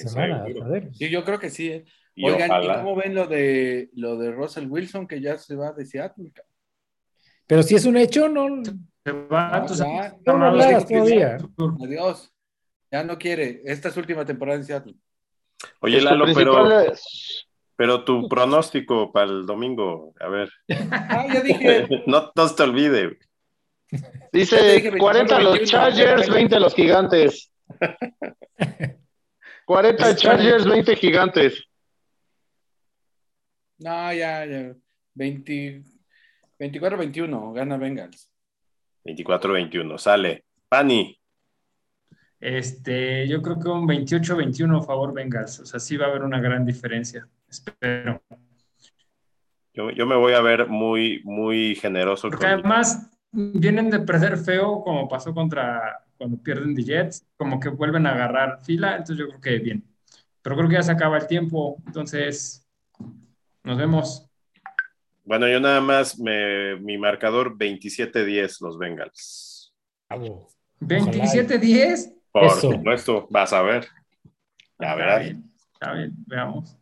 Sí, 0.93 1.11
yo 1.11 1.25
creo 1.25 1.39
que 1.39 1.51
sí. 1.51 1.71
¿eh? 1.71 1.85
Oigan, 2.23 2.63
¿y 2.63 2.67
cómo 2.67 2.97
ven 2.97 3.15
lo 3.15 3.27
de 3.27 3.91
lo 3.95 4.17
de 4.17 4.33
Russell 4.33 4.67
Wilson 4.67 5.07
que 5.07 5.21
ya 5.21 5.39
se 5.39 5.55
va 5.55 5.73
de 5.73 5.87
Seattle? 5.87 6.33
Pero 7.47 7.63
si 7.63 7.75
es 7.75 7.85
un 7.85 7.97
hecho, 7.97 8.29
no. 8.29 8.63
Se 9.05 9.13
va, 9.13 9.67
no, 10.27 10.39
no, 10.39 10.51
no, 10.51 10.85
todavía. 10.85 11.39
Adiós. 11.83 12.33
Ya 12.91 13.05
no 13.05 13.19
quiere. 13.19 13.63
Esta 13.65 13.89
es 13.89 13.97
última 13.97 14.25
temporada 14.25 14.59
en 14.59 14.65
Seattle. 14.65 14.95
Oye, 15.81 16.01
Lalo, 16.01 16.27
pero, 16.35 16.85
pero 17.77 18.05
tu 18.05 18.29
pronóstico 18.29 19.13
para 19.13 19.31
el 19.31 19.47
domingo, 19.47 20.15
a 20.21 20.29
ver. 20.29 20.51
Ah, 20.91 21.27
ya 21.33 21.41
dije. 21.43 21.89
no, 22.07 22.33
no 22.35 22.55
te 22.55 22.63
olvide. 22.63 23.19
Dice 24.33 24.99
40 24.99 25.41
los 25.41 25.63
Chargers, 25.63 26.29
20 26.29 26.61
los 26.61 26.75
gigantes. 26.75 27.51
40 29.67 30.17
Chargers, 30.17 30.67
20 30.67 30.97
gigantes. 30.97 31.65
No, 33.79 34.13
ya, 34.13 34.45
ya. 34.45 34.75
20, 35.15 35.83
24-21, 36.59 37.53
gana 37.55 37.77
Bengals. 37.77 38.31
24-21, 39.09 39.99
sale. 39.99 40.45
Pani. 40.69 41.19
Este, 42.41 43.27
yo 43.27 43.43
creo 43.43 43.59
que 43.59 43.69
un 43.69 43.89
28-21 43.89 44.79
a 44.79 44.83
favor 44.83 45.13
Bengals. 45.13 45.61
O 45.61 45.67
sea, 45.67 45.81
sí 45.81 45.97
va 45.97 46.07
a 46.07 46.09
haber 46.11 46.23
una 46.23 46.41
gran 46.41 46.65
diferencia. 46.65 47.27
Espero. 47.49 48.23
Yo, 49.73 49.91
yo 49.91 50.07
me 50.07 50.17
voy 50.17 50.35
a 50.35 50.41
ver 50.41 50.69
muy, 50.69 51.23
muy 51.25 51.75
generoso. 51.77 52.29
Porque 52.29 52.47
además 52.47 53.11
vienen 53.33 53.91
de 53.91 54.01
perder 54.01 54.37
feo, 54.37 54.83
como 54.83 55.09
pasó 55.09 55.35
contra 55.35 56.05
cuando 56.17 56.37
pierden 56.43 56.75
the 56.75 56.83
Jets, 56.83 57.25
como 57.37 57.61
que 57.61 57.69
vuelven 57.69 58.07
a 58.07 58.13
agarrar 58.13 58.61
fila. 58.65 58.93
Entonces 58.93 59.19
yo 59.19 59.29
creo 59.29 59.41
que 59.41 59.59
bien. 59.59 59.85
Pero 60.43 60.57
creo 60.57 60.69
que 60.69 60.75
ya 60.75 60.83
se 60.83 60.93
acaba 60.93 61.19
el 61.19 61.27
tiempo. 61.27 61.77
Entonces, 61.87 62.69
nos 63.65 63.79
vemos. 63.79 64.28
Bueno, 65.29 65.47
yo 65.47 65.61
nada 65.61 65.83
más, 65.83 66.19
me, 66.19 66.77
mi 66.77 66.97
marcador 66.97 67.59
27-10, 67.59 68.63
los 68.63 68.79
Bengals. 68.79 69.75
¿27-10? 70.81 72.15
Por 72.33 72.51
supuesto, 72.53 73.27
vas 73.29 73.53
a 73.53 73.61
ver. 73.61 73.87
A 74.79 74.95
ver. 74.95 75.07
Está 75.07 75.19
bien, 75.19 75.53
está 75.75 75.93
bien, 75.93 76.13
veamos. 76.27 76.79